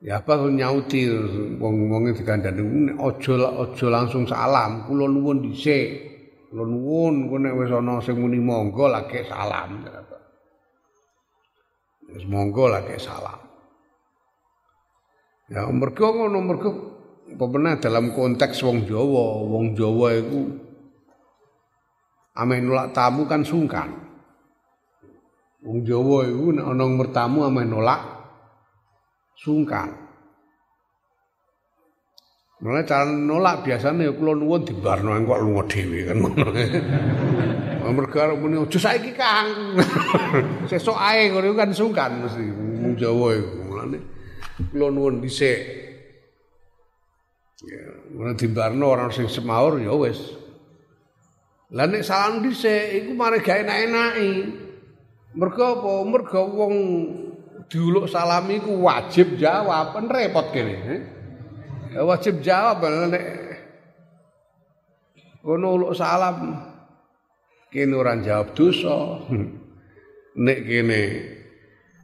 Ya 0.04 0.20
apa 0.20 0.38
nyauti 0.38 1.08
wong-wonge 1.56 2.16
digandani 2.16 2.92
aja 3.00 3.34
aja 3.64 3.86
langsung 3.88 4.28
salam, 4.28 4.84
kula 4.88 5.08
nuwun 5.08 5.44
dhisik. 5.44 5.88
Kula 6.52 6.64
nuwun 6.68 7.28
kok 7.32 7.38
nek 7.42 7.54
wis 7.56 7.72
ana 7.72 8.00
sing 8.00 8.16
muni 8.20 8.40
monggo 8.40 8.88
lagi 8.88 9.24
salam. 9.24 9.82
Wis 12.12 12.24
monggo 12.28 12.68
lagi 12.68 12.96
salam. 13.00 13.40
Ya 15.46 15.62
mergo 15.70 16.06
ngono 16.10 16.38
mergo 16.42 16.95
apa 17.36 17.76
dalam 17.76 18.16
konteks 18.16 18.64
wong 18.64 18.88
Jawa, 18.88 19.44
wong 19.44 19.76
Jawa 19.76 20.08
itu 20.16 20.40
ameh 22.32 22.64
nolak 22.64 22.96
tamu 22.96 23.28
kan 23.28 23.44
sungkan. 23.44 23.92
Wong 25.60 25.84
Jawa 25.84 26.24
itu 26.24 26.56
nek 26.56 26.64
ana 26.64 26.84
mertamu 26.88 27.44
ameh 27.44 27.68
nolak 27.68 28.00
sungkan. 29.36 29.92
Mulai 32.56 32.88
cara 32.88 33.04
nolak 33.04 33.68
biasanya 33.68 34.16
kula 34.16 34.32
nuwun 34.32 34.64
dibarno 34.64 35.12
kok 35.12 35.40
lunga 35.44 35.62
dhewe 35.68 36.08
kan 36.08 36.16
ngono. 36.16 36.46
Mergo 37.96 38.18
arep 38.18 38.40
muni 38.42 38.56
aja 38.58 38.78
saiki 38.80 39.12
Kang. 39.12 39.76
Sesuk 40.72 40.96
ae 40.96 41.28
kan 41.52 41.70
sungkan 41.76 42.24
mesti 42.24 42.48
wong 42.80 42.96
Jawa 42.96 43.36
iku. 43.36 43.56
Mulane 43.68 43.98
kula 44.72 44.88
nuwun 44.88 45.20
dhisik 45.20 45.86
Ya, 47.64 47.88
ora 48.20 48.36
dimbarno 48.36 48.84
orang 48.84 49.08
sing 49.16 49.32
semaur 49.32 49.80
ya 49.80 49.96
wis. 49.96 50.20
Lah 51.72 51.88
nek 51.88 52.04
salam 52.04 52.44
dhisik 52.44 53.00
iku 53.00 53.16
mari 53.16 53.40
gawe 53.40 53.64
enak-enaki. 53.64 54.30
Mergo 55.40 55.64
apa? 55.64 55.92
Mergo 56.04 56.40
wong 56.52 56.74
diuluk 57.72 58.12
salam 58.12 58.44
iku 58.52 58.76
wajib 58.84 59.40
jawab, 59.40 59.96
pen 59.96 60.04
repot 60.04 60.52
kene. 60.52 60.76
Ya, 61.96 62.04
wajib 62.04 62.44
jawab 62.44 62.84
nek 63.08 63.24
ngono 65.40 65.80
uluk 65.80 65.92
salam 65.96 66.60
kene 67.72 67.96
ora 67.96 68.20
jawab 68.20 68.52
dosa. 68.52 69.24
Nek 70.44 70.58
kene 70.68 71.00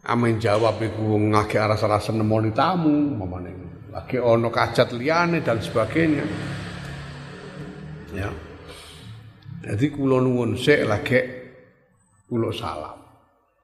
amen 0.09 0.41
jawab 0.41 0.81
iku 0.81 1.21
ngake 1.21 1.61
rasa-rasa 1.61 2.17
nemoni 2.17 2.49
tamu 2.57 3.13
mamane 3.13 3.72
lagi 3.93 4.17
ono 4.17 4.49
kajat 4.49 4.97
liane 4.97 5.45
dan 5.45 5.61
sebagainya. 5.61 6.25
Ya. 8.17 8.29
Jadi 9.63 9.87
kula 9.93 10.19
nuwun 10.19 10.57
sik 10.57 10.89
lagi 10.89 11.21
kula 12.27 12.49
salam. 12.57 12.99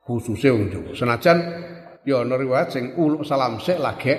Khususnya 0.04 0.52
Jawa. 0.68 0.92
Senajan 0.92 1.38
ya 2.04 2.24
ana 2.24 2.36
riwayat 2.36 2.72
sing 2.72 2.96
uluk 2.96 3.24
salam 3.24 3.60
sik 3.60 3.80
lagi 3.80 4.14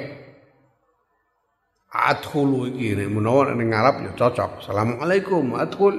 adkhulu 1.90 2.70
iki 2.70 2.94
menawa 3.10 3.54
ning 3.54 3.70
Arab 3.74 4.02
ya 4.02 4.12
cocok. 4.18 4.66
Assalamualaikum 4.66 5.46
adkhul. 5.58 5.96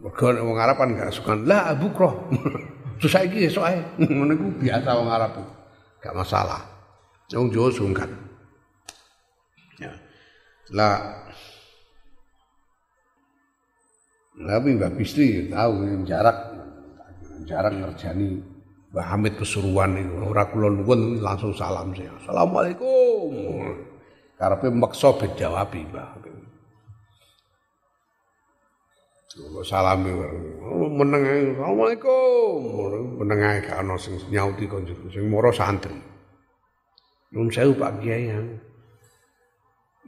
Mergo 0.00 0.28
wong 0.32 0.56
Arab 0.56 0.76
kan 0.80 0.96
gak 0.96 1.12
suka. 1.12 1.36
La 1.36 1.70
abukro 1.70 2.30
susah 2.98 3.22
iki 3.28 3.46
esuk 3.46 3.62
ae. 3.66 3.78
Biasa 4.62 4.90
wong 4.98 5.08
Arab 5.12 5.32
gak 6.00 6.14
masalah 6.16 6.79
wong 7.36 7.48
Jawa 7.54 7.68
sungkan 7.70 8.10
ya 9.78 9.92
lah 10.74 11.20
tapi 14.40 14.68
Mbak 14.74 14.96
Bistri 14.96 15.52
tahu 15.52 16.04
jarak 16.08 16.38
jarak 17.44 17.74
ngerjani 17.76 18.40
Mbah 18.90 19.06
Hamid 19.06 19.38
kesuruhan 19.38 19.94
itu 19.94 20.18
ora 20.18 20.50
kula 20.50 20.66
nuwun 20.66 21.22
langsung 21.22 21.54
salam 21.54 21.94
saya. 21.94 22.10
Assalamualaikum. 22.18 23.30
Karepe 24.34 24.66
maksa 24.74 25.14
dijawab 25.14 25.70
Mbah. 25.70 26.18
Kula 29.30 29.62
salam 29.62 30.10
meneng 30.90 31.54
Assalamualaikum. 31.54 32.58
Meneng 33.22 33.40
ae 33.46 33.62
gak 33.62 33.78
ana 33.78 33.94
sing 33.94 34.18
nyauti 34.26 34.66
konjuk 34.66 35.06
sing 35.14 35.30
santri. 35.54 35.94
Nun 37.30 37.46
sewu 37.46 37.78
Pak 37.78 38.02
Kiai 38.02 38.26
yang 38.26 38.58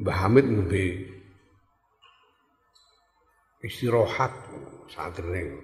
Mbah 0.03 0.27
Hamid 0.27 0.51
ngombe 0.51 1.07
istirahat 3.63 4.35
santri 4.91 5.55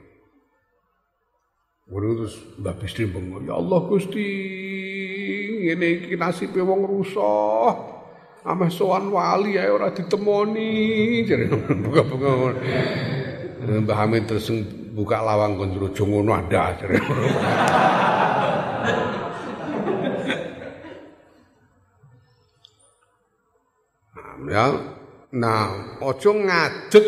Waduh 1.89 2.21
terus 2.21 2.37
Mbak 2.61 2.75
Bistri 2.85 3.09
bengok, 3.09 3.49
ya 3.49 3.57
Allah 3.57 3.81
Gusti, 3.89 4.29
ini 5.73 6.05
iki 6.05 6.21
nasibe 6.21 6.61
wong 6.61 6.85
rusuh. 6.85 7.73
Ameh 8.45 8.69
sowan 8.69 9.09
wali 9.09 9.57
ae 9.57 9.73
ora 9.73 9.89
ditemoni. 9.89 11.25
Jare 11.25 11.49
buka-buka. 11.89 12.29
Mbah 13.89 13.97
Hamid 14.05 14.29
terus 14.29 14.53
buka 14.93 15.25
lawang 15.25 15.57
kon 15.57 15.73
jero 15.73 15.89
ngono 16.05 16.37
ada 16.37 16.77
ya 24.49 24.67
nah 25.37 26.01
ojo 26.01 26.31
ngadeg 26.33 27.07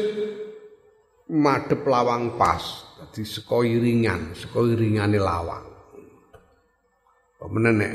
madep 1.30 1.86
lawang 1.86 2.36
pas 2.36 2.90
dadi 3.00 3.24
saka 3.24 3.64
iringan, 3.64 4.36
saka 4.36 4.60
iringane 4.60 5.16
lawang. 5.16 5.66
Pemene 7.40 7.70
nek 7.72 7.92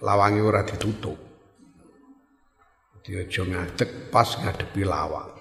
lawange 0.00 0.40
ora 0.40 0.64
ditutup. 0.64 1.18
Dadi 2.96 3.10
aja 3.20 3.42
ngadeg 3.44 4.08
pas 4.08 4.28
ngadepi 4.40 4.82
lawang. 4.86 5.32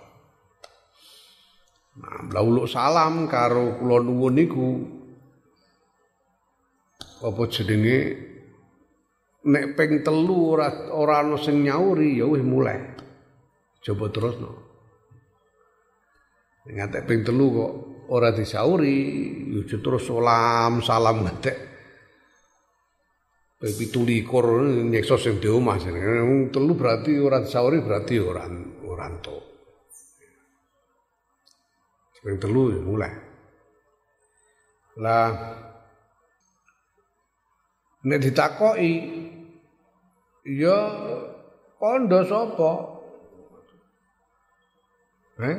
Nah, 1.95 2.27
lauluk 2.27 2.67
salam 2.67 3.31
karo 3.31 3.79
kula 3.79 4.03
nuwun 4.03 4.35
niku 4.35 4.67
apa 7.23 7.41
jenenge 7.47 7.99
nek 9.47 9.79
ping 9.79 10.03
telu 10.03 10.59
ora 10.59 10.91
ora 10.91 11.23
ana 11.23 11.39
sing 11.39 11.63
nyauri 11.63 12.19
ya 12.19 12.27
wis 12.27 12.43
mulai. 12.43 12.83
Coba 13.85 14.09
terusno. 14.09 14.49
Nek 16.65 17.05
ping 17.05 17.21
telu 17.21 17.45
kok 17.53 17.73
ora 18.09 18.33
disauri 18.33 18.97
yo 19.53 19.61
terus 19.69 20.09
salam 20.09 20.81
salam 20.81 21.21
ngedek 21.21 21.57
pitu 23.61 24.01
likur 24.01 24.65
nyekso 24.89 25.17
sing 25.21 25.37
di 25.37 25.49
omah 25.49 25.77
telu 26.49 26.73
berarti 26.73 27.17
ora 27.21 27.45
disauri 27.45 27.77
berarti 27.85 28.17
ora 28.17 28.49
ora 28.89 29.05
entuk. 29.05 29.43
Sing 32.17 32.41
telu 32.41 32.73
ya 32.73 32.81
mulai. 32.81 33.13
Lah 34.97 35.29
nek 38.05 38.19
ditakoki 38.21 38.93
ya 40.49 40.77
kondo 41.77 42.25
sapa 42.25 42.94
eh? 45.43 45.57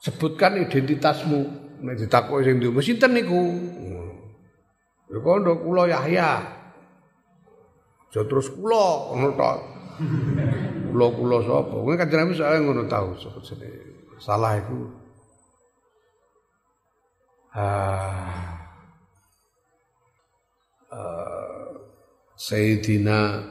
Sebutkan 0.00 0.56
identitasmu. 0.56 1.40
Nek 1.80 1.96
ditakoki 1.96 2.44
sing 2.44 2.54
ndi 2.60 2.68
sinten 2.84 3.12
niku. 3.16 3.40
Ya 5.10 5.18
kondo 5.24 5.56
kula 5.60 5.88
Yahya. 5.88 6.60
Aja 8.10 8.20
terus 8.26 8.52
kula 8.52 9.14
ngono 9.16 9.32
tok. 9.38 9.58
Kula 10.92 11.06
kula 11.14 11.36
sapa? 11.46 11.76
Kuwi 11.78 11.94
kanjeng 11.94 12.20
Nabi 12.26 12.34
soalnya 12.36 12.58
ngono 12.66 12.82
tau 12.90 13.14
sebut 13.16 13.44
salah 14.20 14.58
iku. 14.58 14.78
Ah. 17.54 18.58
Uh, 20.90 21.70
Sayyidina 22.34 23.46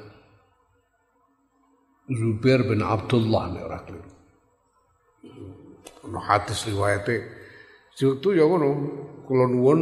Zubair 2.11 2.67
bin 2.67 2.83
Abdullah 2.83 3.55
nek 3.55 3.63
ora 3.63 3.79
keliru 3.87 4.18
ono 6.09 6.19
hadis 6.25 6.65
riwayate 6.65 7.21
itu 7.99 8.29
ya 8.31 8.47
ngono 8.47 8.69
kula 9.27 9.45
nuwun 9.45 9.79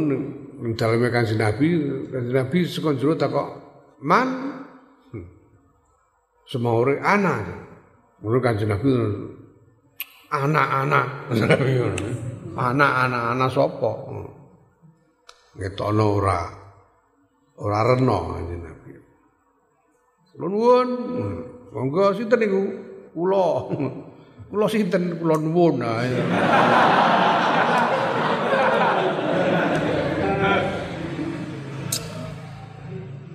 ning 0.58 0.72
daleme 0.74 1.08
Kanjeng 1.08 1.38
Nabi 1.38 1.70
Kanjeng 2.10 2.34
Nabi 2.34 2.58
saka 2.66 2.98
jero 2.98 3.14
takok 3.14 3.48
man? 4.02 4.28
Hmm. 5.14 5.26
semaure 6.44 6.98
ana 6.98 7.40
ngono 8.20 8.38
Kanjeng 8.42 8.68
Nabi 8.68 8.90
anak-anak. 10.28 11.06
Anak-anak 12.58 13.22
anak 13.38 13.54
sapa? 13.54 13.92
Ngetokno 15.54 16.04
ora 16.18 16.42
ora 17.62 17.78
rena 17.86 18.18
Kanjeng 18.34 18.60
Nabi. 18.66 18.92
Kula 20.34 20.46
nuwun. 20.50 20.88
Hmm. 20.90 21.38
monggo 21.70 22.10
sinten 22.18 22.42
niku? 22.42 22.62
Kula 23.14 23.46
Kula 24.48 24.66
sinten 24.72 25.20
kula 25.20 25.36
nuwun. 25.36 25.84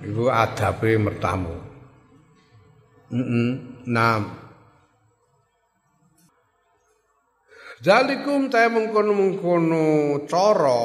Iku 0.02 0.24
adabe 0.26 0.90
mertamu. 0.98 1.54
Heeh. 3.14 3.50
Nah. 3.86 4.42
Zalikum 7.84 8.48
ta 8.48 8.64
mengkono-mengkono 8.72 10.24
cara 10.24 10.82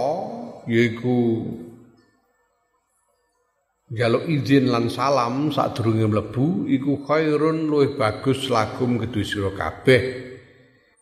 yaiku 0.67 1.47
Jaluk 3.89 4.29
izin 4.29 4.69
lan 4.69 4.85
salam 4.85 5.49
sadurunge 5.49 6.05
mlebu 6.05 6.69
iku 6.69 7.01
khairun 7.09 7.65
luwih 7.65 7.97
bagus 7.97 8.45
lagum 8.53 9.01
kedue 9.01 9.25
sira 9.25 9.49
kabeh. 9.49 10.01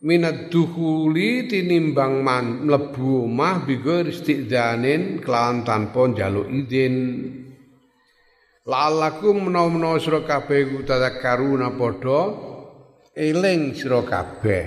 Minad 0.08 0.48
dukhuli 0.48 1.44
tinimbang 1.52 2.24
man 2.24 2.64
mlebu 2.64 3.28
omah 3.28 3.68
bigo 3.68 4.08
istizanin 4.08 5.20
kelawan 5.20 5.68
tanpa 5.68 6.16
jaluk 6.16 6.48
izin. 6.48 6.96
Lalakum 8.64 9.36
menawa-menawa 9.36 10.00
sira 10.00 10.24
kabeh 10.24 10.72
iku 10.72 10.80
tadakkaruna 10.88 11.76
padha 11.76 12.20
eling 13.12 13.76
sira 13.76 14.00
kabeh. 14.00 14.64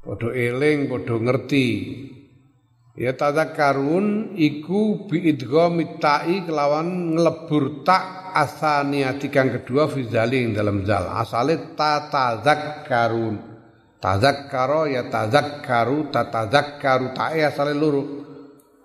Padha 0.00 0.28
eling, 0.32 0.88
padha 0.88 1.16
ngerti. 1.20 1.68
Ya 2.98 3.14
tadzakarun 3.14 4.34
iku 4.34 5.06
biidghami 5.06 6.02
ta'i 6.02 6.42
kelawan 6.42 7.14
nglebur 7.14 7.86
tak 7.86 8.34
asaniati 8.34 9.30
kang 9.30 9.50
kedua 9.54 9.86
fi 9.86 10.10
zaling 10.10 10.50
dalam 10.50 10.82
zal. 10.82 11.06
Asale 11.06 11.76
tatadzakkarun. 11.78 13.36
Tadzakkara 14.00 14.88
ya 14.90 15.06
tadzakkaru 15.06 16.10
tatadzakkaru 16.10 17.06
ta'i 17.14 17.46
asale 17.46 17.78
loro. 17.78 18.02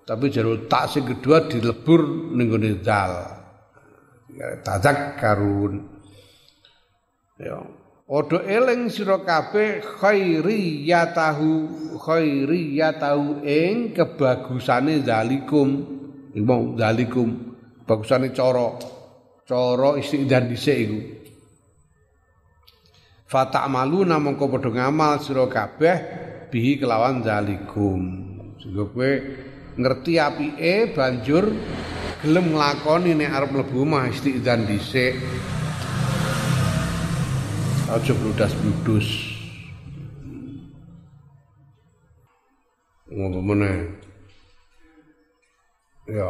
Tapi 0.05 0.29
jero 0.29 0.69
tak 0.69 0.93
sing 0.93 1.01
kedua 1.09 1.49
dilebur 1.49 2.29
ning 2.37 2.45
gone 2.53 2.71
zal. 2.85 3.13
Ya 4.29 4.53
tadzakkarun. 4.61 5.73
Ya. 7.41 7.57
Odo 8.05 8.37
eling 8.37 8.93
sira 8.93 9.17
kabeh 9.25 9.81
khairiyatahu 9.81 11.49
khairiyatahu 12.05 13.41
ing 13.41 13.97
kebagusane 13.97 15.01
zalikum. 15.01 15.69
Iku 16.37 16.45
mau 16.45 16.77
zalikum. 16.77 17.57
Bagusane 17.89 18.29
cara 18.29 18.77
cara 19.49 19.97
istidzan 19.97 20.45
dhisik 20.45 20.77
iku. 20.77 20.99
Fata'maluna 23.25 24.21
mongko 24.21 24.45
padha 24.53 24.69
ngamal 24.69 25.17
sira 25.17 25.49
kabeh 25.49 25.97
bihi 26.53 26.77
kelawan 26.77 27.25
zalikum. 27.25 28.01
Sehingga 28.61 28.85
kowe 28.93 29.11
ngerti 29.75 30.13
apike 30.21 30.93
banjur 30.93 31.49
gelem 32.21 32.45
nglakoni 32.53 33.17
nek 33.17 33.33
arep 33.33 33.49
mlebu 33.49 33.81
mah 33.81 34.05
istidzan 34.13 34.69
dhisik. 34.69 35.17
Aja 37.85 38.13
bludas-bludus 38.17 39.24
ngono 43.15 43.39
meneh 43.39 43.77
ya 46.11 46.29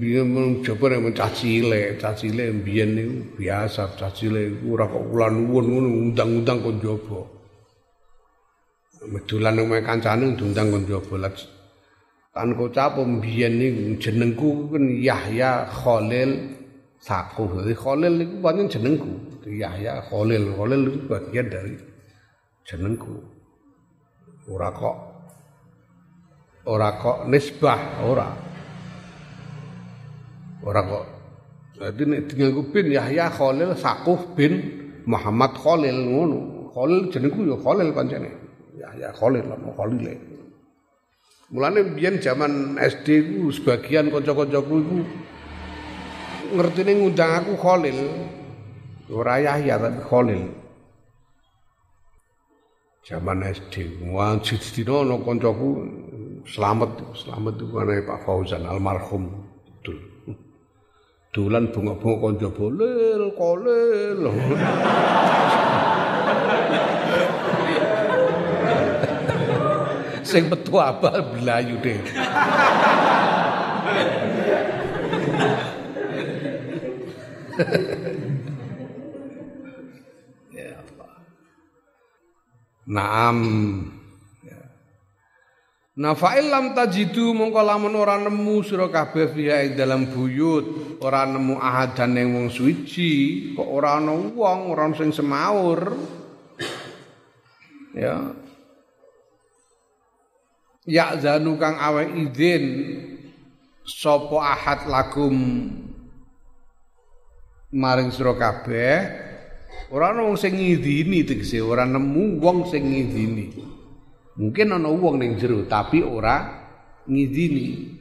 biyen 0.00 0.26
men 0.32 1.12
cah 1.12 1.28
cilik 1.28 2.00
cah 2.00 2.16
cilik 2.16 2.48
biyen 2.64 2.96
niku 2.96 3.16
biasa 3.36 3.92
cah 4.00 4.08
cilik 4.08 4.64
ora 4.64 4.88
kok 4.88 5.04
kula 5.12 5.28
nuwun 5.28 5.64
ngono 5.68 5.88
undang-undang 6.08 6.58
kon 6.64 6.76
jaba 6.80 7.20
medulan 9.12 9.52
nang 9.60 9.68
kancane 9.84 10.24
diundang 10.34 10.72
kon 10.72 10.84
jaba 10.88 11.28
kan 12.32 12.48
kocap 12.56 12.96
biyen 13.20 13.60
niku 13.60 14.00
jenengku 14.00 14.72
kan 14.72 14.84
Yahya 14.88 15.68
Khalil 15.68 16.62
Sakuh. 17.02 17.50
Jadi 17.58 17.74
Khalil 17.74 18.14
itu 18.22 18.36
banyak 18.38 18.70
jenengku. 18.70 19.10
Yahya 19.50 20.06
Khalil. 20.06 20.54
Khalil 20.54 20.80
itu 20.86 20.98
bagian 21.10 21.46
dari 21.50 21.74
jenengku. 22.62 23.18
Ora 24.46 24.70
kok 24.70 25.11
ora 26.66 26.98
kok 26.98 27.26
nisbah, 27.26 28.02
ora. 28.06 28.28
Ora 30.62 30.80
kok. 30.86 31.04
Jadi 31.82 32.02
nek 32.06 32.20
dianggo 32.30 32.62
bin 32.70 32.94
Yahya 32.94 33.26
Khalil 33.26 33.74
Sakuh 33.74 34.38
bin 34.38 34.52
Muhammad 35.02 35.58
Khalil 35.58 35.96
ngono. 36.06 36.70
Khalil 36.70 37.10
jenengku 37.10 37.42
ya 37.42 37.58
Khalil 37.58 37.90
pancene. 37.90 38.30
Yahya 38.78 39.10
Khalil 39.10 39.44
lah 39.50 39.58
Khalil. 39.58 40.14
Mulane 41.52 41.80
biyen 41.98 42.22
zaman 42.22 42.78
SD 42.80 43.28
ku 43.28 43.52
sebagian 43.52 44.08
kanca-kancaku 44.08 44.74
iku 44.78 44.98
ngertine 46.54 46.92
ngundang 47.02 47.42
aku 47.42 47.58
Khalil. 47.58 47.98
Ora 49.10 49.42
Yahya 49.42 49.82
tapi 49.82 50.00
Khalil. 50.06 50.42
Zaman 53.02 53.42
SD, 53.42 53.98
wah 54.14 54.38
dino 54.38 55.02
ono 55.02 55.18
kancaku 55.26 55.68
selamat, 56.46 56.90
selamat 57.14 57.54
itu 57.58 57.66
ana 57.78 57.94
Pak 58.02 58.18
Fauzan 58.26 58.66
almarhum. 58.66 59.46
Betul. 59.66 59.98
Dolan 61.32 61.72
bunga-bunga 61.72 62.28
kanca 62.28 62.48
bolel, 62.52 63.22
Khalil. 63.32 64.20
Sing 70.22 70.48
metu 70.48 70.76
abal 70.76 71.24
belayu 71.32 71.76
deh. 71.80 72.00
ya 80.52 80.68
Allah. 80.80 81.12
Naam. 82.88 83.38
Nah 85.92 86.16
fa'il 86.16 86.48
lam 86.48 86.72
tajidu 86.72 87.36
mongko 87.36 87.60
lamun 87.60 87.92
ora 87.92 88.16
nemu 88.16 88.64
sira 88.64 88.88
kabeh 88.88 89.28
fiha 89.28 89.68
dalam 89.76 90.08
buyut, 90.08 90.96
ora 91.04 91.28
nemu 91.28 91.60
ahadan 91.60 92.16
ning 92.16 92.32
wong 92.32 92.48
suci, 92.48 93.52
kok 93.52 93.68
ora 93.68 94.00
ana 94.00 94.16
wong, 94.16 94.72
ora 94.72 94.88
sing 94.96 95.12
semaur. 95.12 95.92
Ya. 97.92 98.32
Ya 100.88 101.12
zanu 101.20 101.60
kang 101.60 101.76
awe 101.76 102.08
izin 102.08 102.64
sapa 103.84 104.38
ahad 104.40 104.88
lakum 104.88 105.36
maring 107.68 108.08
sira 108.10 108.32
kabeh 108.32 108.96
ora 109.92 110.16
ana 110.16 110.24
wong 110.24 110.40
sing 110.40 110.56
ngidini 110.56 111.20
tegese 111.22 111.60
ora 111.60 111.84
nemu 111.84 112.40
wong 112.40 112.64
sing 112.66 112.88
ngidini 112.88 113.71
mungkin 114.36 114.72
ana 114.72 114.88
wong 114.88 115.20
ning 115.20 115.36
jero 115.36 115.68
tapi 115.68 116.00
ora 116.00 116.64
ngidini 117.04 118.00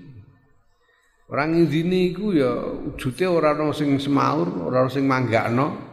ora 1.32 1.48
ngidini 1.48 2.12
iku 2.12 2.36
ya 2.36 2.52
wujute 2.76 3.24
ora 3.28 3.56
ana 3.56 3.72
sing 3.72 3.96
semaur 3.96 4.68
ora 4.68 4.84
ana 4.84 4.92
sing 4.92 5.08
manggakno. 5.08 5.90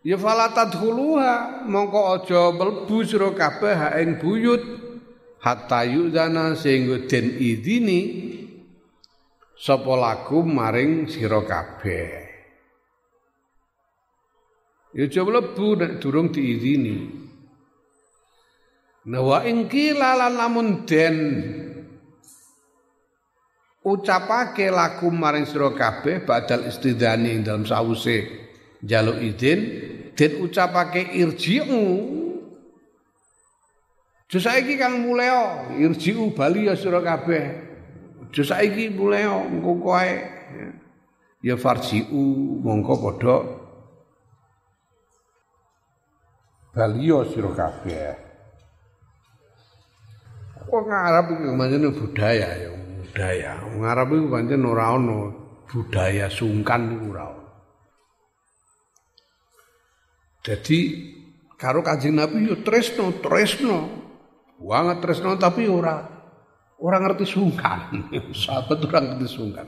Ya 0.00 0.16
fala 0.16 0.48
tadkhuluha 0.56 1.68
mongko 1.68 2.00
aja 2.16 2.54
mlebu 2.56 3.04
sira 3.04 3.28
kabeh 3.36 4.00
ing 4.00 4.16
buyut. 4.16 4.64
Hatta 5.38 5.86
yuzana 5.86 6.58
sehingga 6.58 7.06
den 7.06 7.36
idini 7.38 8.00
sapa 9.54 9.92
laku 9.92 10.40
maring 10.42 11.06
sira 11.12 11.44
kabeh. 11.44 12.08
Ya 14.96 15.04
aja 15.04 15.20
mlebu 15.28 15.76
nek 15.76 16.00
durung 16.00 16.32
diizini 16.32 17.27
Nah 19.06 19.22
wa 19.22 19.46
ingki 19.46 19.94
lalan 19.94 20.34
lamun 20.34 20.68
den 20.82 21.16
ucapake 23.86 24.68
laku 24.68 25.08
maring 25.14 25.46
sira 25.46 25.70
kabeh 25.70 26.26
badal 26.26 26.66
istidani 26.66 27.40
dalam 27.40 27.64
sause 27.64 28.26
jaluk 28.84 29.22
izin 29.22 29.60
den 30.12 30.32
ucapake 30.42 31.14
irji'u. 31.14 31.82
Jus 34.28 34.44
saiki 34.44 34.76
kang 34.76 35.00
muleo 35.06 35.72
irji'u 35.78 36.36
bali 36.36 36.68
ya 36.68 36.76
sira 36.76 37.00
kabeh. 37.00 37.44
Aja 38.28 38.42
saiki 38.44 38.92
mulai 38.92 39.24
engko 39.24 39.72
kowe 39.80 40.04
ya 41.40 41.56
farjiu 41.56 42.60
mongko 42.60 42.94
padha 43.00 43.36
baliyo 46.76 47.24
sira 47.24 47.50
kabeh. 47.56 48.27
Wong 50.68 50.86
Arab 50.92 51.32
iku 51.32 51.56
pancen 51.56 51.88
budaya 51.96 52.48
ya, 52.52 52.70
budaya. 52.76 53.52
Wong 53.72 53.84
Arab 53.88 54.08
iku 54.12 54.26
pancen 54.28 54.62
ora 54.68 54.92
budaya 55.68 56.26
sungkan 56.28 56.96
iku 56.96 57.06
ora 57.12 57.26
Jadi 60.48 60.78
karo 61.60 61.84
Kanjeng 61.84 62.16
Nabi 62.16 62.48
yo 62.48 62.64
tresno, 62.64 63.12
tresno. 63.20 63.90
Banget 64.56 65.04
tresno 65.04 65.36
tapi 65.36 65.68
ora 65.68 66.18
Orang 66.78 67.10
ngerti 67.10 67.26
sungkan. 67.26 67.90
Sahabat 68.46 68.78
orang 68.86 69.04
ngerti 69.18 69.26
sungkan. 69.34 69.66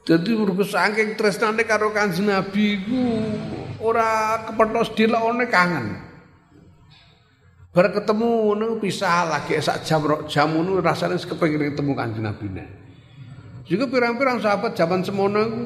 Jadi 0.00 0.32
mergo 0.32 0.64
saking 0.64 1.12
tresnane 1.12 1.68
karo 1.68 1.92
Kanjeng 1.92 2.32
Nabi 2.32 2.80
ku 2.88 3.02
ora 3.84 4.40
kepethos 4.48 4.96
dilokone 4.96 5.44
kangen. 5.52 6.09
Bar 7.70 7.94
ketemu 7.94 8.50
ngono 8.50 8.82
pisah 8.82 9.30
lagi 9.30 9.54
sak 9.62 9.86
jam 9.86 10.02
jam 10.26 10.50
ngono 10.50 10.82
rasane 10.82 11.14
kepengin 11.14 11.70
ketemu 11.70 11.94
Kanjeng 11.94 12.26
Nabi. 12.26 12.50
Juga 13.62 13.86
pirang-pirang 13.86 14.42
sahabat 14.42 14.74
zaman 14.74 15.06
semono 15.06 15.38
iku 15.38 15.62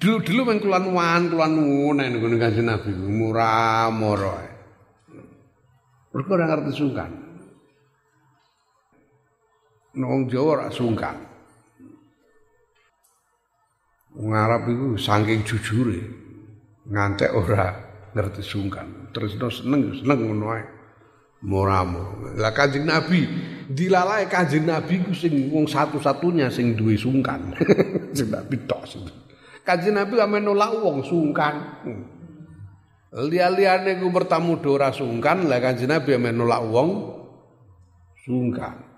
dulu-dulu 0.00 0.40
men 0.48 0.58
kulan 0.64 0.88
wan 0.88 1.28
kulan 1.28 1.52
ngono 1.52 2.00
niku 2.00 2.26
Kanjeng 2.40 2.64
Nabi 2.64 2.96
murah 2.96 3.92
moro. 3.92 4.40
Mergo 6.16 6.32
ora 6.32 6.48
ngerti 6.48 6.72
sungkan. 6.72 7.12
Wong 10.00 10.32
Jawa 10.32 10.48
ora 10.48 10.66
sungkan. 10.72 11.16
Wong 14.16 14.32
Arab 14.32 14.64
iku 14.64 14.96
saking 14.96 15.44
jujure 15.44 16.00
ngantek 16.88 17.36
ora 17.36 17.83
ngerti 18.14 18.42
sungkan. 18.46 19.10
Terus 19.10 19.36
seneng 19.36 19.92
seneng 19.98 20.18
ngono 20.24 20.46
ae. 20.54 20.64
Moramu. 21.44 22.32
Lah 22.40 22.56
Kanjeng 22.56 22.88
Nabi 22.88 23.28
dilalae 23.68 24.24
Kanjeng 24.32 24.64
Nabi 24.64 25.04
ku 25.04 25.12
sing 25.12 25.52
wong 25.52 25.68
satu-satunya 25.68 26.48
sing 26.48 26.72
duwe 26.72 26.96
sungkan. 26.96 27.52
sing 28.16 28.32
Nabi 28.32 28.56
tok. 28.64 28.88
Kanjeng 29.60 30.00
Nabi 30.00 30.14
ame 30.24 30.40
nolak 30.40 30.72
wong 30.80 31.04
sungkan. 31.04 31.84
Liya-liyane 33.14 34.02
ku 34.02 34.10
bertamu 34.10 34.58
ora 34.64 34.90
sungkan, 34.90 35.44
lah 35.44 35.60
Kanjeng 35.60 35.92
Nabi 35.92 36.16
ame 36.16 36.32
nolak 36.32 36.64
wong 36.64 36.88
sungkan. 38.24 38.94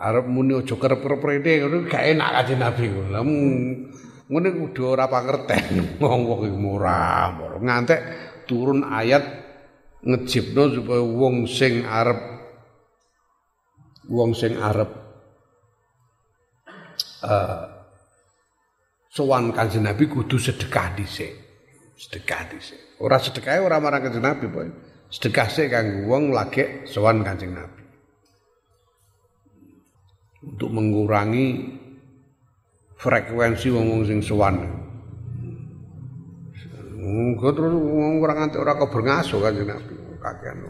Arab 0.00 0.32
muni 0.32 0.56
aja 0.56 0.80
kerep-kerep 0.80 1.20
rene 1.20 1.84
gak 1.84 2.04
enak 2.16 2.28
kanjeng 2.32 2.60
Nabi. 2.64 2.88
Lah 3.12 3.20
Ngene 4.30 4.48
kudu 4.54 4.94
ora 4.94 5.10
pangerten 5.10 5.82
wong-wong 6.02 6.54
murah, 6.54 7.34
ngantek 7.58 8.00
turun 8.46 8.86
ayat 8.86 9.26
ngejibno 10.06 10.70
supaya 10.70 11.02
wong 11.02 11.50
sing 11.50 11.82
arep 11.82 12.20
wong 14.06 14.30
sing 14.32 14.54
arep 14.56 14.90
uh, 17.26 17.62
sowan 19.10 19.50
Kanjeng 19.50 19.84
Nabi 19.84 20.06
kudu 20.06 20.38
sedekah 20.38 20.94
dhisik. 20.94 21.32
Sedekah 21.98 22.48
dhisik. 22.48 23.02
Ora 23.02 23.20
sedekah 23.20 23.60
ora 23.60 23.82
marang 23.82 24.08
Kanjeng 24.08 24.24
Nabi, 24.24 24.46
pokoke 24.46 24.72
sedekah 25.10 25.48
sik 25.50 25.74
kanggo 25.74 26.06
wong 26.06 26.30
lagi 26.30 26.86
sowan 26.86 27.26
Kanjeng 27.26 27.52
Nabi. 27.52 27.82
Untuk 30.40 30.72
mengurangi 30.72 31.46
frekuensi 33.00 33.72
wong-wong 33.72 34.04
sing 34.04 34.20
sowan. 34.20 34.60
Engko 37.00 37.48
terus 37.56 37.72
wong 37.72 38.20
ora 38.20 38.36
nganti 38.36 38.60
ora 38.60 38.76
kober 38.76 39.00
ngaso 39.08 39.40
Kanjeng 39.40 39.72
Nabi 39.72 39.94
kakean. 40.20 40.68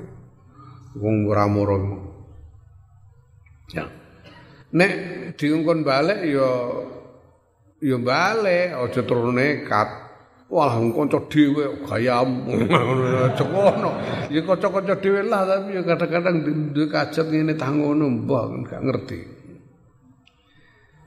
Wong 0.94 1.26
ora 1.26 1.44
moro. 1.50 1.76
Ya. 3.74 3.90
Nek 4.70 4.92
diungkon 5.34 5.82
balik 5.82 6.22
ya 6.22 6.48
ya 7.82 7.98
balik 7.98 8.78
aja 8.78 9.00
terus 9.02 9.34
nekat. 9.34 9.90
Wah, 10.50 10.74
kanca 10.74 11.30
dhewe 11.30 11.86
gayamu 11.86 12.58
ngono 12.66 13.30
cekono. 13.38 13.90
Ya 14.34 14.42
kanca-kanca 14.42 14.98
dhewe 14.98 15.22
lah 15.26 15.46
tapi 15.46 15.78
ya 15.78 15.82
kadang-kadang 15.86 16.36
duwe 16.74 16.90
kajet 16.90 17.26
ngene 17.30 17.54
tah 17.54 17.70
ngono 17.70 18.10
mbah 18.10 18.50
gak 18.66 18.82
ngerti. 18.82 19.20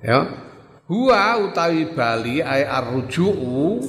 Ya. 0.03 0.51
Huwa 0.83 1.39
utawi 1.47 1.95
Bali 1.95 2.43
ay 2.43 2.67
arruju'u 2.67 3.79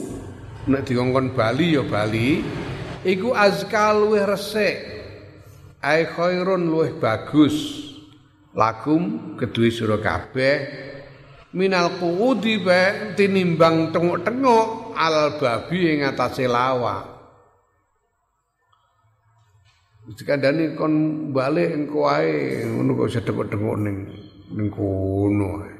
nek 0.70 0.86
dikongkon 0.86 1.34
Bali 1.34 1.74
ya 1.74 1.82
Bali 1.82 2.38
iku 3.02 3.34
azka 3.34 3.90
luwih 3.90 4.22
resik. 4.22 4.94
Ay 5.82 6.06
khairun 6.06 6.70
luwih 6.70 6.94
bagus. 7.02 7.82
Lakum 8.54 9.34
kedue 9.34 9.74
sira 9.74 9.98
kabeh 9.98 10.56
minal 11.58 11.98
qu'udi 11.98 12.62
ba 12.62 13.14
tinimbang 13.18 13.90
tengok-tengok 13.90 14.94
al 14.94 15.42
babi 15.42 15.98
ing 15.98 16.06
atase 16.06 16.46
lawa. 16.46 17.10
Dikandani 20.14 20.78
kon 20.78 20.94
balik 21.34 21.74
engko 21.74 22.06
ae 22.06 22.62
ngono 22.62 22.94
kok 23.02 23.10
sedek-dekok 23.10 23.76
ning 23.82 23.98
ning 24.54 24.68
kono 24.70 25.66
ae. 25.66 25.73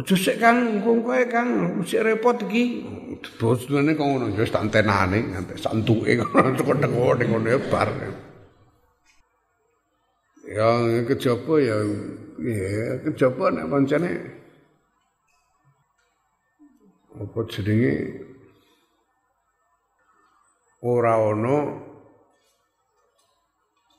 Ojo 0.00 0.16
sik 0.16 0.40
Kang, 0.40 0.80
engko 0.80 1.04
kowe 1.04 1.20
Kang, 1.28 1.76
sik 1.84 2.00
repot 2.00 2.40
iki. 2.48 2.64
Bosane 3.36 3.92
kok 3.92 4.06
ngono 4.08 4.32
ya 4.32 4.48
tak 4.48 4.72
tenane 4.72 5.28
nganti 5.28 5.60
santuke 5.60 6.16
kono 6.16 6.56
tekok-tekok 6.56 7.20
ning 7.20 7.28
ngono 7.28 7.60
bar. 7.68 7.88
Ya 10.48 10.68
kejaba 11.04 11.54
ya 11.60 11.76
ya 12.40 12.96
kejaba 13.04 13.52
nek 13.52 13.68
pancene 13.68 14.10
apa 17.20 17.38
jenenge 17.52 17.94
ora 20.80 21.12
ana 21.20 21.56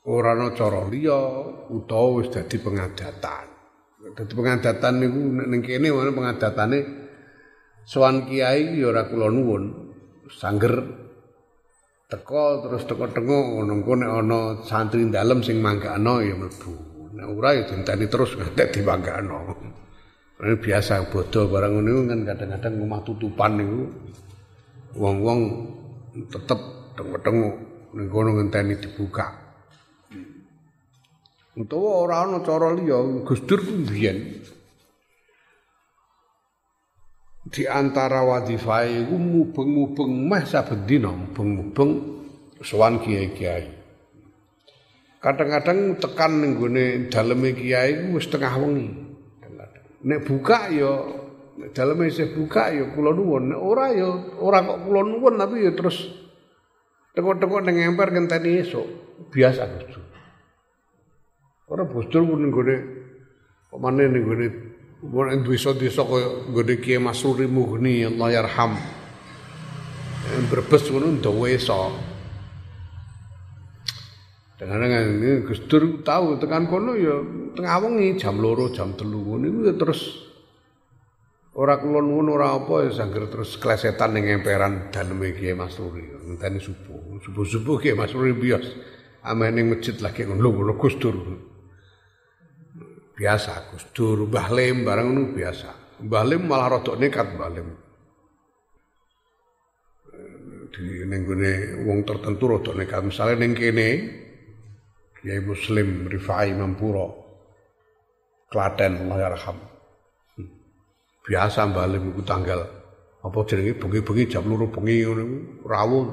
ora 0.02 0.34
ana 0.34 0.50
cara 0.50 0.82
liya 0.90 1.20
utawa 1.70 2.18
wis 2.18 2.26
dadi 2.34 2.58
pengadatan. 2.58 3.51
Dadi 4.12 4.32
pengadatan 4.36 4.94
niku 5.00 5.20
ning 5.48 5.60
kene 5.64 5.88
ana 5.88 6.12
pengadatane 6.12 6.78
sowan 7.88 8.28
kiai 8.28 8.76
ya 8.76 8.92
ora 8.92 9.08
kula 9.08 9.32
nuwun 9.32 9.62
sangger 10.28 10.84
teko 12.12 12.60
terus 12.68 12.84
teko-teko 12.84 13.56
ngono 13.56 13.72
engko 13.80 13.92
nek 13.96 14.10
ana 14.12 14.38
santri 14.68 15.08
dalem 15.08 15.40
sing 15.40 15.64
manggakno 15.64 16.20
ya 16.20 16.36
mlebu. 16.36 16.72
Nek 17.16 17.26
ora 17.28 17.56
ya 17.56 17.64
dinteni 17.64 18.06
terus 18.08 18.36
ngantek 18.36 18.68
dimanggakno. 18.76 19.36
Ini 20.42 20.58
biasa 20.58 21.08
bodoh 21.08 21.48
barang 21.48 21.72
ngono 21.80 22.04
kan 22.10 22.20
kadang-kadang 22.28 22.72
omah 22.84 23.00
tutupan 23.06 23.52
niku 23.56 23.80
wong-wong 24.98 25.40
tetep 26.28 26.60
tengok-tengok 27.00 27.54
ning 27.96 28.06
kono 28.12 28.30
ngenteni 28.36 28.76
dibuka. 28.76 29.41
Utawa 31.52 32.08
ora 32.08 32.16
ana 32.24 32.40
cara 32.40 32.72
liya 32.72 32.96
Gus 33.28 33.44
Dur 33.44 33.60
ku 33.60 33.84
biyen 33.84 34.40
di 37.52 37.68
antara 37.68 38.24
wadifah 38.24 38.88
mubeng-mubeng 39.12 40.08
meh 40.32 40.48
saben 40.48 40.88
dina 40.88 41.12
mubeng-mubeng 41.12 41.90
sowan 42.64 43.04
kiai-kiai. 43.04 43.68
Kadang-kadang 45.20 46.00
tekan 46.00 46.40
ning 46.40 46.56
gone 46.56 47.12
daleme 47.12 47.52
kiai 47.52 48.00
iku 48.00 48.16
wis 48.16 48.32
tengah 48.32 48.56
wengi. 48.56 48.88
Nek 50.02 50.24
buka 50.26 50.72
ya 50.72 50.90
daleme 51.76 52.08
isih 52.08 52.32
buka 52.34 52.72
ya 52.72 52.90
kula 52.96 53.12
nuwun, 53.12 53.54
nek 53.54 53.60
ora 53.60 53.92
ya 53.92 54.08
ora 54.40 54.64
kok 54.64 54.88
kula 54.88 55.00
nuwun 55.04 55.34
tapi 55.36 55.68
ya 55.68 55.76
terus 55.76 56.10
tengok-tengok 57.12 57.60
ning 57.68 57.92
emper 57.92 58.08
ngenteni 58.10 58.64
esuk. 58.64 58.86
Biasa 59.30 59.62
Gus. 59.68 60.01
Ora 61.68 61.84
bosdur 61.84 62.24
ning 62.24 62.50
gone 62.50 62.76
kok 63.70 63.80
maneh 63.80 64.08
ning 64.08 64.24
gone 64.24 64.72
Mun 65.02 65.42
desa-desa 65.42 66.06
kaya 66.06 66.46
nggone 66.46 66.78
Kiai 66.78 67.02
Masruri 67.02 67.50
Mughni 67.50 68.06
Allah 68.06 68.38
yarham. 68.38 68.78
Brebes 70.46 70.86
ngono 70.94 71.18
ndawa 71.18 71.50
esa. 71.50 71.90
Dengan 74.62 74.86
ini 74.94 75.42
Gus 75.42 75.66
tahu 76.06 76.38
tekan 76.38 76.70
kono 76.70 76.94
ya 76.94 77.18
tengah 77.50 77.82
wengi 77.82 78.14
jam 78.14 78.38
loro 78.38 78.70
jam 78.70 78.94
telu 78.94 79.26
ngono 79.26 79.66
ya 79.66 79.74
terus 79.74 80.22
ora 81.58 81.82
kulon 81.82 82.06
ngono 82.06 82.38
ora 82.38 82.54
apa 82.54 82.86
ya 82.86 83.02
sangger 83.02 83.26
terus 83.26 83.58
klesetan 83.58 84.14
ning 84.14 84.30
emperan 84.30 84.94
daleme 84.94 85.34
Kiai 85.34 85.58
Masruri. 85.58 86.14
Ngenteni 86.30 86.62
subuh. 86.62 87.18
Subuh-subuh 87.26 87.82
Kiai 87.82 87.98
Masruri 87.98 88.38
bias. 88.38 88.70
Ame 89.26 89.50
ning 89.50 89.66
masjid 89.66 89.98
lagi 89.98 90.22
ngono 90.30 90.78
Gus 90.78 90.94
Dur 91.02 91.50
biasa 93.12 93.72
Gus 93.72 93.84
Dur, 93.92 94.28
Mbah 94.28 94.48
Lim 94.52 94.84
barang 94.84 95.06
ngono 95.08 95.22
biasa. 95.36 95.68
Mbah 96.02 96.24
Lim 96.26 96.42
malah 96.48 96.68
rada 96.78 96.92
nekat 96.96 97.26
Mbah 97.36 97.50
Lim. 97.52 97.68
Di 100.72 101.04
ning 101.04 101.22
wong 101.84 101.98
tertentu 102.08 102.44
rada 102.48 102.72
nekat. 102.72 103.00
Misale 103.06 103.36
ning 103.36 103.52
kene 103.52 103.88
Kiai 105.22 105.40
Muslim 105.44 106.08
Rifai 106.10 106.56
Mampuro 106.56 107.06
Klaten 108.50 109.06
Allah 109.06 109.30
yarham. 109.30 109.58
Biasa 111.22 111.70
Mbah 111.70 111.86
Lim 111.86 112.10
iku 112.10 112.22
tanggal 112.26 112.82
apa 113.22 113.38
jenenge 113.46 113.78
bengi-bengi 113.78 114.26
jam 114.26 114.42
2 114.50 114.74
bengi 114.74 115.06
ngono 115.06 115.24
rawuh 115.62 116.06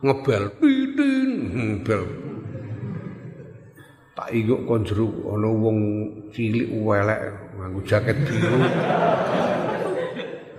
ngebel 0.00 0.48
tin 0.56 1.84
bel 1.84 2.02
tak 4.16 4.32
inguk 4.32 4.64
kon 4.64 4.80
jero 4.80 5.04
ana 5.36 5.52
wong 5.52 5.78
cilik 6.36 6.68
welek 6.84 7.20
nganggo 7.56 7.80
jaket 7.88 8.16
biru 8.28 8.60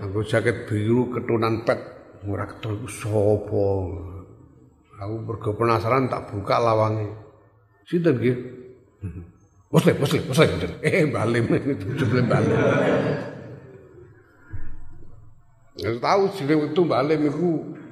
nganggo 0.01 0.21
jaket 0.25 0.57
biru 0.65 1.13
ketunan 1.13 1.61
pet 1.61 1.77
ora 2.25 2.49
ketemu 2.49 2.89
sapa 2.89 3.69
aku 4.97 5.15
mergo 5.21 5.51
penasaran 5.53 6.09
tak 6.09 6.33
buka 6.33 6.57
lawange 6.57 7.05
sinten 7.85 8.17
nggih 8.17 8.37
Muslim, 9.67 9.99
muslim, 9.99 10.23
muslim. 10.31 10.47
Eh, 10.79 11.03
balim 11.11 11.43
itu 11.43 11.87
sebelum 11.99 12.31
balim. 12.31 12.55
Ya 15.75 15.91
tahu 15.99 16.23
sebelum 16.31 16.71
itu 16.71 16.81
balim 16.87 17.21
itu 17.27 17.49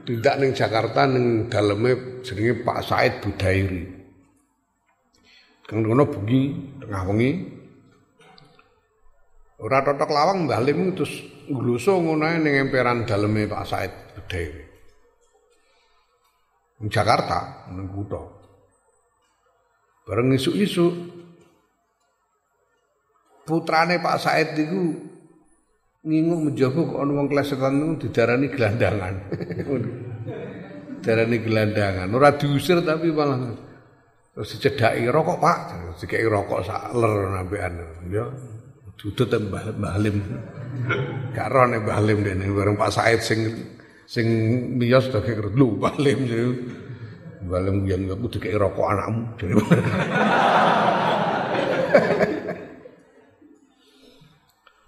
tidak 0.07 0.39
neng 0.39 0.51
Jakarta 0.55 1.03
neng 1.03 1.51
dalamnya 1.51 2.23
jenenge 2.23 2.63
Pak 2.63 2.79
Said 2.79 3.13
Budairi. 3.19 3.91
Kang 5.67 5.83
kono 5.83 6.07
bengi 6.07 6.55
tengah 6.79 7.11
wengi. 7.11 7.54
Ora 9.55 9.79
totok 9.79 10.11
lawang 10.11 10.47
Mbah 10.47 10.59
Lim 10.67 10.91
terus 10.91 11.23
ngluso 11.47 11.95
ngono 11.95 12.27
ning 12.43 12.67
emperan 12.67 13.07
daleme 13.07 13.47
Pak 13.47 13.63
Said 13.63 13.93
Dhewe. 14.27 14.63
Ning 16.83 16.89
Jakarta, 16.91 17.71
ning 17.71 17.87
kutha. 17.87 18.19
Bareng 20.03 20.35
isuk-isuk 20.35 20.93
putrane 23.47 24.03
Pak 24.03 24.19
Said 24.19 24.59
iku 24.59 24.91
nginguk 26.05 26.39
menjaba 26.51 26.79
kok 26.85 26.99
ana 27.01 27.11
wong 27.15 27.27
klesetan 27.31 27.73
niku 27.79 27.93
didarani 28.05 28.47
gelandangan. 28.51 29.15
didarani 30.99 31.37
gelandangan. 31.39 32.07
Ora 32.11 32.35
diusir 32.35 32.83
tapi 32.83 33.07
malah 33.09 33.55
Terus 34.35 34.51
dicedhaki 34.51 35.07
rokok, 35.07 35.39
Pak. 35.39 35.57
Dikeki 35.95 36.27
rokok 36.27 36.59
sak 36.67 36.91
ler 36.91 37.31
nambekan. 37.31 37.79
Ya. 38.11 38.27
Dudut 38.95 39.27
Mbah 39.27 39.75
Mbah 39.75 39.91
Halim. 39.99 40.17
Gak 41.35 41.47
roh 41.51 41.65
nek 41.67 41.83
Mbah 41.83 41.95
Halim 41.99 42.23
dene 42.23 42.47
bareng 42.47 42.79
Pak 42.79 42.91
Said 42.95 43.19
sing 43.19 43.39
sing 44.07 44.27
miyos 44.79 45.11
kek 45.11 45.39
lu 45.55 45.75
Mbah 45.77 45.99
Halim. 45.99 46.19
Mbah 47.43 47.57
Halim 47.59 47.83
yang 47.85 48.07
kudu 48.07 48.39
kek 48.39 48.55
rokok 48.55 48.87
anakmu. 48.87 49.23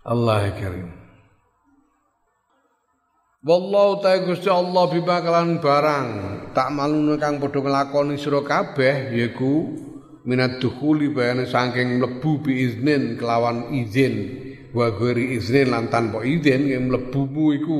Allah 0.07 0.55
karim. 0.55 0.87
Wallahu 3.43 3.99
ta'ala 4.03 4.23
Gusti 4.23 4.47
Allah 4.47 4.87
bibakalan 4.91 5.59
barang 5.59 6.07
tak 6.51 6.67
malune 6.71 7.15
kang 7.15 7.39
padha 7.39 7.59
nglakoni 7.63 8.19
sira 8.19 8.43
kabeh 8.43 9.13
yaiku 9.13 9.71
minat 10.28 10.59
dukhuli 10.59 11.07
bayane 11.15 11.47
saking 11.47 12.03
mlebu 12.03 12.43
bi 12.43 12.67
iznin 12.67 13.15
kelawan 13.15 13.71
izin. 13.71 14.43
Wa 14.75 14.91
ghairi 14.91 15.39
iznin 15.39 15.71
lan 15.71 15.88
tanpa 15.88 16.28
izin 16.28 16.67
yang 16.67 16.91
mlebumu 16.91 17.55
iku 17.55 17.78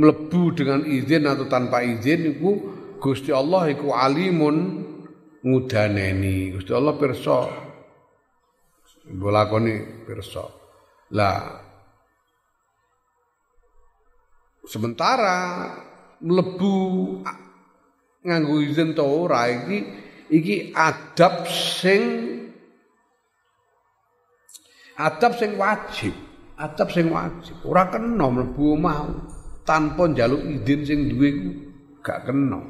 mlebu 0.00 0.56
dengan 0.56 0.80
izin 0.88 1.28
atau 1.28 1.44
tanpa 1.46 1.84
izin 1.84 2.34
iku 2.34 2.50
Gusti 2.96 3.28
Allah 3.36 3.68
iku 3.68 3.92
alimun 3.92 4.56
ngudaneni. 5.44 6.56
Gusti 6.56 6.72
Allah 6.72 6.96
pirsa. 6.96 7.38
Bolakoni 9.04 10.08
pirsa. 10.08 10.48
Lah 11.12 11.60
sementara 14.64 15.68
mlebu 16.24 16.72
nganggo 18.24 18.64
izin 18.64 18.96
to 18.96 19.04
ora 19.04 19.52
iki 19.52 20.03
iki 20.30 20.72
adab 20.72 21.48
sing 21.48 22.02
adab 24.96 25.32
sing 25.36 25.58
wajib 25.58 26.14
adab 26.58 26.88
sing 26.90 27.10
wajib. 27.10 27.56
Ora 27.66 27.90
kena 27.90 28.26
mlebu 28.30 28.78
omah 28.78 29.10
tanpa 29.66 30.06
njaluk 30.10 30.42
izin 30.42 30.80
sing 30.86 30.98
duwe 31.10 31.28
gak 32.04 32.30
kena. 32.30 32.60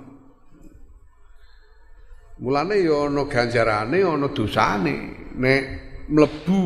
Mulane 2.41 2.77
ya 2.83 3.07
ana 3.07 3.23
ganjarane 3.29 3.99
ana 4.03 4.27
dosane. 4.33 4.97
Nek 5.37 5.63
mlebu 6.11 6.63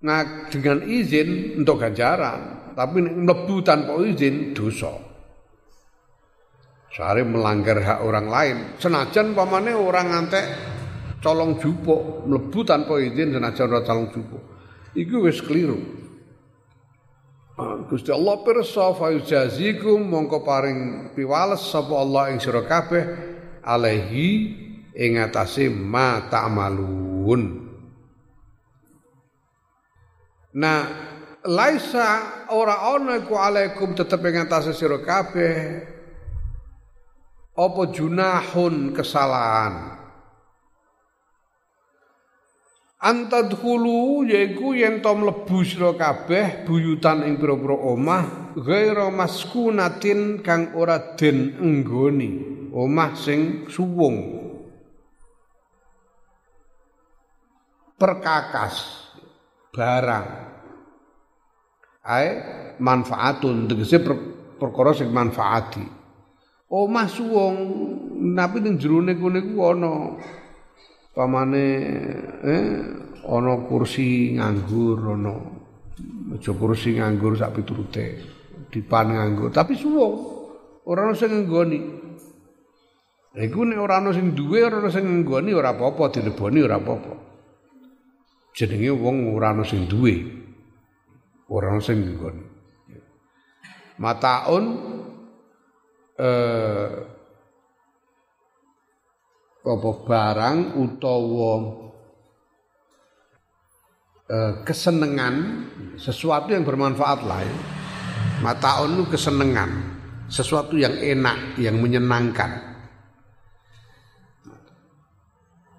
nah 0.00 0.48
dengan 0.48 0.80
izin 0.80 1.60
untuk 1.60 1.76
ganjaran 1.76 2.72
tapi 2.72 3.04
nek 3.04 3.14
mlebu 3.20 3.60
tanpa 3.60 4.00
izin 4.00 4.56
dosa 4.56 5.09
Sare 6.90 7.22
melanggar 7.22 7.78
hak 7.78 8.02
orang 8.02 8.26
lain. 8.26 8.56
Senajan 8.82 9.30
pamane 9.30 9.70
orang 9.70 10.10
ngantek 10.10 10.46
colong 11.22 11.62
jupuk, 11.62 12.26
mlebu 12.26 12.60
tanpa 12.66 12.98
izin 12.98 13.30
senajan 13.30 13.70
ora 13.70 13.86
colong 13.86 14.10
jupuk. 14.10 14.42
Iku 14.98 15.22
wis 15.22 15.38
keliru. 15.38 15.78
Ah, 17.60 17.78
Gusti 17.86 18.10
Allah 18.10 18.42
pirsa 18.42 18.90
fa 18.96 19.12
yujazikum 19.14 20.02
mongko 20.02 20.42
paring 20.42 21.12
piwales 21.14 21.62
sapa 21.62 21.94
Allah 21.94 22.34
ing 22.34 22.42
sira 22.42 22.64
kabeh 22.66 23.04
alaihi 23.62 24.28
ing 24.96 25.20
atase 25.20 25.70
ma 25.70 26.26
ta'malun. 26.26 27.42
Nah, 30.50 30.80
laisa 31.46 32.08
ora 32.50 32.90
ana 32.90 33.22
iku 33.22 33.38
alaikum 33.38 33.94
tetep 33.94 34.18
ing 34.26 34.42
atase 34.42 34.74
sira 34.74 34.98
kabeh 34.98 35.99
apa 37.54 37.82
junahun 37.90 38.94
kesalahan? 38.94 40.00
Antadkhulu 43.00 44.28
yaiku 44.28 44.76
yen 44.76 45.00
to 45.00 45.08
mlebu 45.16 45.64
sira 45.64 45.96
kabeh 45.96 46.68
buyutan 46.68 47.24
ing 47.24 47.40
pira-pira 47.40 47.72
omah 47.72 48.52
ghaira 48.60 49.08
maskunatin 49.08 50.44
kang 50.44 50.76
ora 50.76 51.16
den 51.16 51.56
enggoni 51.64 52.30
omah 52.76 53.16
sing 53.16 53.64
suwung. 53.72 54.36
Perkakas 57.96 58.76
barang. 59.72 60.28
Ae 62.04 62.28
manfaatun 62.80 63.64
tegese 63.64 64.00
per, 64.00 64.12
perkara 64.60 64.92
sing 64.92 65.08
manfaati 65.08 65.99
omah 66.70 67.06
suwung 67.10 67.56
tapi 68.38 68.62
ning 68.62 68.78
jerone 68.78 69.18
kene 69.18 69.40
ku 69.42 69.58
ana 69.66 70.14
pamane 71.10 71.66
eh 72.46 72.64
ana 73.26 73.52
kursi 73.66 74.38
nganggur 74.38 75.18
ana 75.18 75.34
aja 76.38 76.54
kursi 76.54 76.94
nganggur 76.94 77.34
sak 77.34 77.58
piturute 77.58 78.06
dipan 78.70 79.18
nganggur 79.18 79.50
tapi 79.50 79.74
suwung 79.74 80.14
ora 80.86 81.10
ono 81.10 81.14
sing 81.18 81.44
nggoni 81.44 82.00
Iku 83.30 83.62
nek 83.62 83.78
ora 83.78 84.02
ana 84.02 84.10
sing 84.10 84.34
duwe 84.34 84.58
ora 84.66 84.82
ana 84.82 84.90
sing 84.90 85.06
nggoni 85.06 85.54
ora 85.54 85.70
apa-apa 85.70 86.18
dileboni 86.18 86.66
ora 86.66 86.82
apa-apa. 86.82 87.14
Jenenge 88.58 88.90
wong 88.90 89.30
ora 89.30 89.54
ana 89.54 89.62
sing 89.62 89.86
duwe. 89.86 90.18
Ora 91.46 91.70
ana 91.70 91.78
sing 91.78 92.10
nggoni. 92.10 92.42
Mataun 94.02 94.64
eh, 96.20 96.88
apa 99.60 99.90
barang 100.04 100.58
utawa 100.76 101.54
eh, 104.28 104.52
kesenengan 104.68 105.34
sesuatu 105.96 106.52
yang 106.52 106.64
bermanfaat 106.68 107.20
lain 107.24 107.56
mataun 108.44 109.00
itu 109.00 109.04
kesenengan 109.16 109.70
sesuatu 110.30 110.78
yang 110.78 110.94
enak 110.94 111.58
yang 111.58 111.76
menyenangkan. 111.82 112.70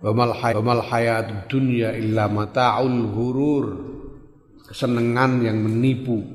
Wamal 0.01 0.81
hayat 0.81 1.45
dunia 1.45 1.93
illa 1.93 2.25
mata'ul 2.25 3.05
hurur 3.13 3.65
kesenangan 4.65 5.45
yang 5.45 5.61
menipu. 5.61 6.25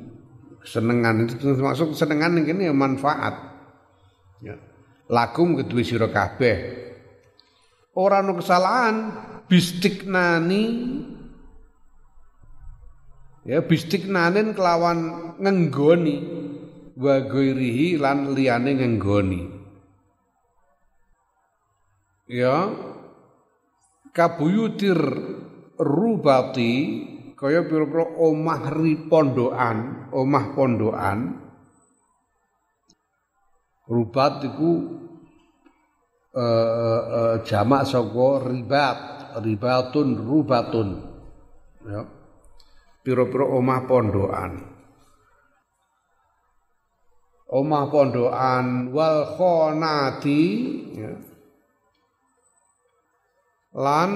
Kesenangan 0.62 1.26
itu 1.26 1.34
termasuk 1.38 1.94
kesenangan 1.94 2.42
yang 2.42 2.46
ini 2.58 2.70
manfaat 2.70 3.55
Ya. 4.44 4.56
Lakum 5.06 5.54
kedua 5.54 5.82
sira 5.86 6.08
kabeh. 6.10 6.56
Ora 7.96 8.20
ono 8.20 8.36
kesalahan 8.36 8.96
bistiknani 9.48 10.64
ya 13.46 13.62
bistiknanin 13.62 14.52
kelawan 14.52 15.32
ngenggoni 15.38 16.16
wa 16.98 17.14
ghairihi 17.22 17.96
lan 17.96 18.34
liyane 18.34 18.70
ngenggoni. 18.76 19.42
Ya 22.26 22.74
kabuyutir 24.10 24.98
rubati 25.78 26.74
kaya 27.38 27.62
pira-pira 27.68 28.16
omah 28.18 28.74
ri 28.74 29.06
pondokan, 29.06 30.10
omah 30.10 30.46
pondokan 30.56 31.45
Rubat 33.86 34.42
iku 34.42 34.70
uh, 36.34 37.00
uh, 37.06 37.34
jamak 37.46 37.86
saka 37.86 38.28
ribat, 38.50 38.98
ribatun 39.38 40.08
rubatun. 40.26 40.88
Ya. 41.86 42.02
Piro-piro 43.06 43.54
omah 43.54 43.86
pondokan. 43.86 44.52
Omah 47.46 47.84
pondokan 47.86 48.90
wal 48.90 49.38
khonati 49.38 50.42
ya. 50.98 51.14
Lan 53.78 54.10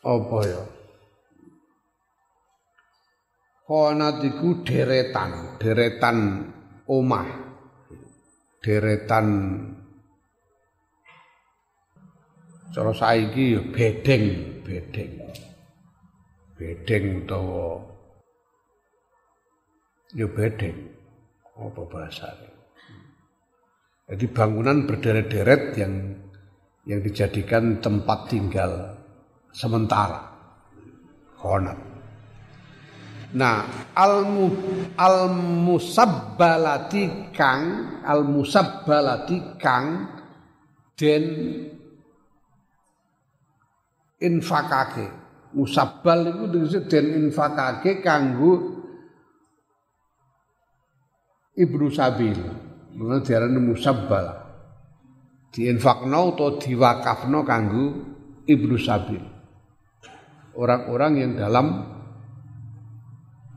apa 0.00 0.38
ya? 0.48 0.62
Khonat 3.68 4.24
deretan, 4.64 5.60
deretan 5.60 6.18
omah. 6.92 7.28
Deretan. 8.60 9.26
Cara 12.72 12.92
saiki 12.92 13.56
ya 13.56 13.62
bedeng 13.72 14.24
bedeng. 14.64 15.12
Bedeng 16.60 17.04
utawa 17.24 17.80
ya 20.12 20.28
bedeng. 20.28 20.76
Apa 21.52 21.84
bahasanya 21.84 22.52
jadi 24.12 24.28
bangunan 24.28 24.84
berderet-deret 24.84 25.78
yang 25.80 26.12
yang 26.84 27.00
dijadikan 27.00 27.80
tempat 27.80 28.28
tinggal 28.28 28.98
sementara. 29.54 30.28
Khonat 31.38 31.91
Nah, 33.32 33.64
al 33.96 34.28
al 35.00 35.18
musabbalati 35.36 37.32
kang 37.32 37.64
al 38.04 38.28
musabbalati 38.28 39.56
kang 39.56 40.04
den 41.00 41.24
infakake 44.20 45.22
Musabbal 45.52 46.32
iku 46.32 46.44
tegese 46.48 46.80
den 46.88 47.28
infakake 47.28 48.00
kanggo 48.00 48.80
Ibnu 51.52 51.92
Sabil. 51.92 52.40
Menurut 52.96 53.28
diarani 53.28 53.60
musabbal. 53.60 54.40
Diinfakno 55.52 56.32
atau 56.32 56.56
diwakafno 56.56 57.44
kanggo 57.44 57.84
Ibnu 58.48 58.76
Sabil. 58.80 59.20
Orang-orang 60.56 61.12
yang 61.20 61.32
dalam 61.36 61.66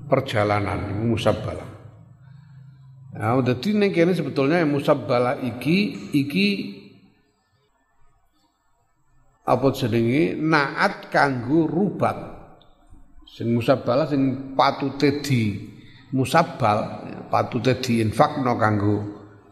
perjalanan 0.06 1.06
musabbal. 1.06 1.58
Nah, 3.16 3.40
dadi 3.40 3.72
ning 3.72 3.96
kene 3.96 4.12
sebetulnya 4.12 4.60
yang 4.60 4.76
musabbala 4.76 5.40
iki 5.40 6.12
iki 6.12 6.48
apa 9.46 9.68
jenenge? 9.72 10.36
Naat 10.36 11.08
kanggo 11.14 11.70
rubat. 11.70 12.36
Sing 13.26 13.56
musabbalah 13.56 14.08
sing 14.08 14.54
patute 14.56 15.20
di 15.24 15.60
musabbal 16.14 17.08
patute 17.28 17.82
diinfakno 17.82 18.56
kanggo 18.56 18.98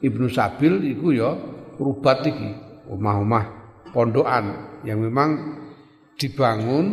Ibnu 0.03 0.27
Sabil 0.27 0.93
iku 0.93 1.15
ya 1.15 1.31
rubat 1.79 2.27
iki. 2.27 2.51
Omah-omah 2.91 3.43
pondokan 3.95 4.75
yang 4.83 4.99
memang 4.99 5.55
dibangun 6.19 6.85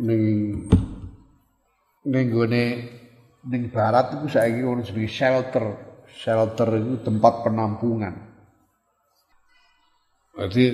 ning 0.00 0.22
ning 2.06 2.24
gone 2.32 2.64
ning 3.48 3.62
barat 3.68 4.16
itu 4.16 4.26
saiki 4.32 4.62
ono 4.62 4.80
sebagai 4.86 5.12
shelter 5.12 5.64
shelter 6.08 6.68
itu 6.78 7.02
tempat 7.02 7.42
penampungan 7.44 8.32
Jadi 10.32 10.64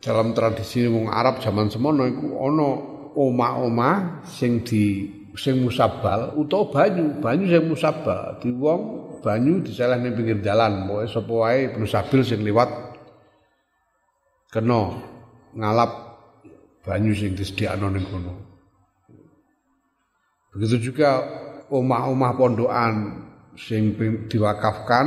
dalam 0.00 0.32
tradisi 0.32 0.88
wong 0.88 1.12
Arab 1.12 1.44
zaman 1.44 1.68
semono 1.68 2.08
iku 2.08 2.32
ana 2.40 2.68
omah-omah 3.12 4.24
sing 4.24 4.64
di 4.64 5.04
sing 5.36 5.60
musabal 5.60 6.32
utawa 6.36 6.72
banyu, 6.72 7.20
banyu 7.20 7.44
sing 7.44 7.64
musabal. 7.68 8.40
Di 8.40 8.48
wong 8.56 8.80
banyu 9.20 9.60
disalah 9.60 10.00
ning 10.00 10.16
pinggir 10.16 10.40
dalan, 10.40 10.88
pokoke 10.88 11.12
sapa 11.12 11.32
wae 11.32 11.60
musabil 11.76 12.20
sing 12.24 12.40
liwat 12.40 12.72
kena 14.48 14.96
ngalap 15.60 15.92
banyu 16.80 17.12
sing 17.12 17.36
disediakno 17.36 17.92
ning 17.92 18.08
kono. 18.08 18.51
Begitu 20.52 20.92
juga 20.92 21.24
omah-omah 21.72 22.32
pondokan 22.36 22.94
sing 23.56 23.96
diwakafkan 24.28 25.06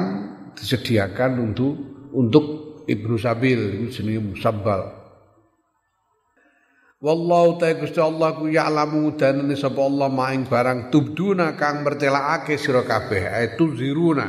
disediakan 0.57 1.37
untuk 1.37 1.73
untuk 2.17 2.45
Ibnu 2.89 3.15
Sabil 3.17 3.59
iku 3.77 3.85
jenenge 3.93 4.21
musabbal. 4.33 4.81
Wallahu 7.05 7.61
ta'ala 7.61 7.77
Gusti 7.77 8.01
Allah 8.01 8.33
ku 8.33 8.49
ya'lamu 8.49 9.13
danene 9.13 9.53
sapa 9.53 9.77
Allah 9.77 10.09
maing 10.09 10.49
barang 10.49 10.89
tubduna 10.89 11.53
kang 11.53 11.85
mertelakake 11.85 12.57
sira 12.57 12.81
kabeh 12.81 13.29
itu 13.45 13.77
ziruna. 13.77 14.25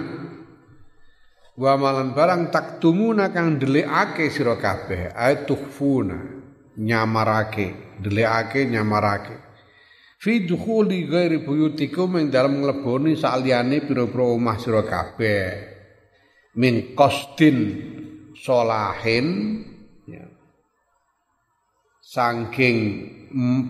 Wa 1.56 1.80
malan 1.80 2.12
barang 2.12 2.52
taktumuna 2.52 3.32
kang 3.32 3.56
delikake 3.56 4.28
sira 4.28 4.60
kabeh 4.60 5.16
tukhfuna 5.48 6.18
nyamarake 6.76 7.96
delikake 8.04 8.68
nyamarake. 8.68 9.45
Fi 10.16 10.48
dukhuli 10.48 11.04
ghairi 11.04 11.44
buyutikum 11.44 12.16
ing 12.16 12.32
dalem 12.32 12.64
ngleboni 12.64 13.20
saliyane 13.20 13.84
pira-pira 13.84 14.24
omah 14.24 14.56
sira 14.56 14.80
kabeh. 14.80 15.76
Min 16.56 16.96
qasdin 16.96 17.58
solahin 18.32 19.28
ya. 20.08 20.24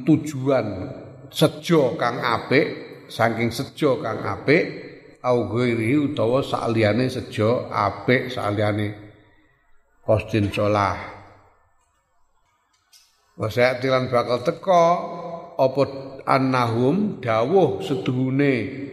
tujuan 0.06 0.66
sejo 1.34 1.98
kang 1.98 2.22
apik 2.22 2.66
saking 3.10 3.50
sejo 3.50 3.98
kang 3.98 4.22
apik 4.22 4.64
au 5.26 5.50
ghairi 5.50 5.98
utawa 5.98 6.46
saliyane 6.46 7.10
sejo 7.10 7.66
apik 7.74 8.30
saliyane 8.30 8.94
solah 10.54 10.96
Wasaya 13.36 13.76
tilan 13.76 14.08
bakal 14.08 14.40
teko 14.40 14.84
apa 15.60 15.82
annahum 16.26 17.22
dawuh 17.22 17.80
sedune 17.80 18.86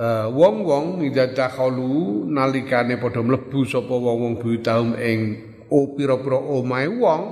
Eh, 0.00 0.26
wong-wong 0.32 1.02
uh, 1.02 1.06
idadakhalu 1.12 2.24
nalikane 2.32 2.96
padha 2.96 3.20
mlebu 3.20 3.68
sapa 3.68 3.92
wong-wong 3.92 4.40
buyutahum 4.40 4.96
ing 4.96 5.20
o 5.68 5.92
pira-pira 5.92 6.40
omahe 6.40 6.88
wong 6.88 7.22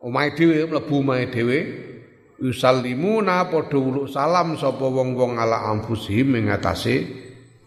omahe 0.00 0.32
dhewe 0.32 0.64
mlebu 0.64 1.04
omahe 1.04 1.28
dhewe 1.28 1.58
yusallimuna 2.40 3.52
padha 3.52 3.76
uluk 3.76 4.08
salam 4.08 4.56
sapa 4.56 4.88
wong-wong 4.88 5.36
ala 5.36 5.68
anfusihim 5.68 6.32
ing 6.32 6.48
atase 6.48 7.12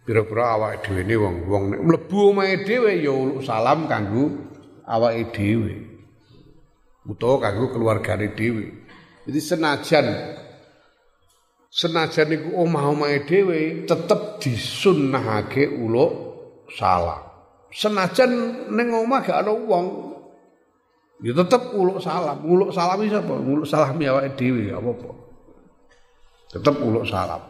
pira-pira 0.10 0.58
awake 0.58 0.89
dhewe 0.89 1.30
wong-wong. 1.30 1.78
Nek 1.78 1.82
mlebu 1.86 2.34
omahe 2.34 2.66
dhewe 2.66 2.97
ya 2.97 3.14
uluk 3.14 3.45
salam 3.45 3.86
kanggo 3.86 4.32
awake 4.89 5.38
dhewe 5.38 5.74
utawa 7.05 7.45
kanggo 7.45 7.70
keluargane 7.70 8.34
dhewe 8.34 8.87
jadi 9.28 9.40
senajan 9.44 10.08
senajan 11.68 12.32
iku 12.32 12.64
omah-omahe 12.64 13.28
dhewe 13.28 13.84
tetep 13.84 14.40
disunnahake 14.40 15.68
uluk 15.68 16.12
salam. 16.72 17.28
Senajan 17.68 18.32
ning 18.72 18.88
omah 18.96 19.20
gak 19.20 19.44
ana 19.44 19.52
wong 19.52 20.16
ya 21.20 21.36
tetep 21.36 21.76
uluk 21.76 22.00
salam. 22.00 22.40
Uluk 22.48 22.72
salam 22.72 23.04
iki 23.04 23.12
sapa? 23.12 23.36
Uluk 23.36 23.68
salam 23.68 24.00
awake 24.00 24.40
dhewe 24.40 24.72
apa-apa. 24.72 25.12
Tetep 26.56 26.76
uluk 26.80 27.04
salam. 27.04 27.44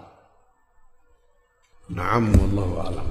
Naam 1.94 2.34
wallahu 2.36 2.84
a'lam. 2.84 3.08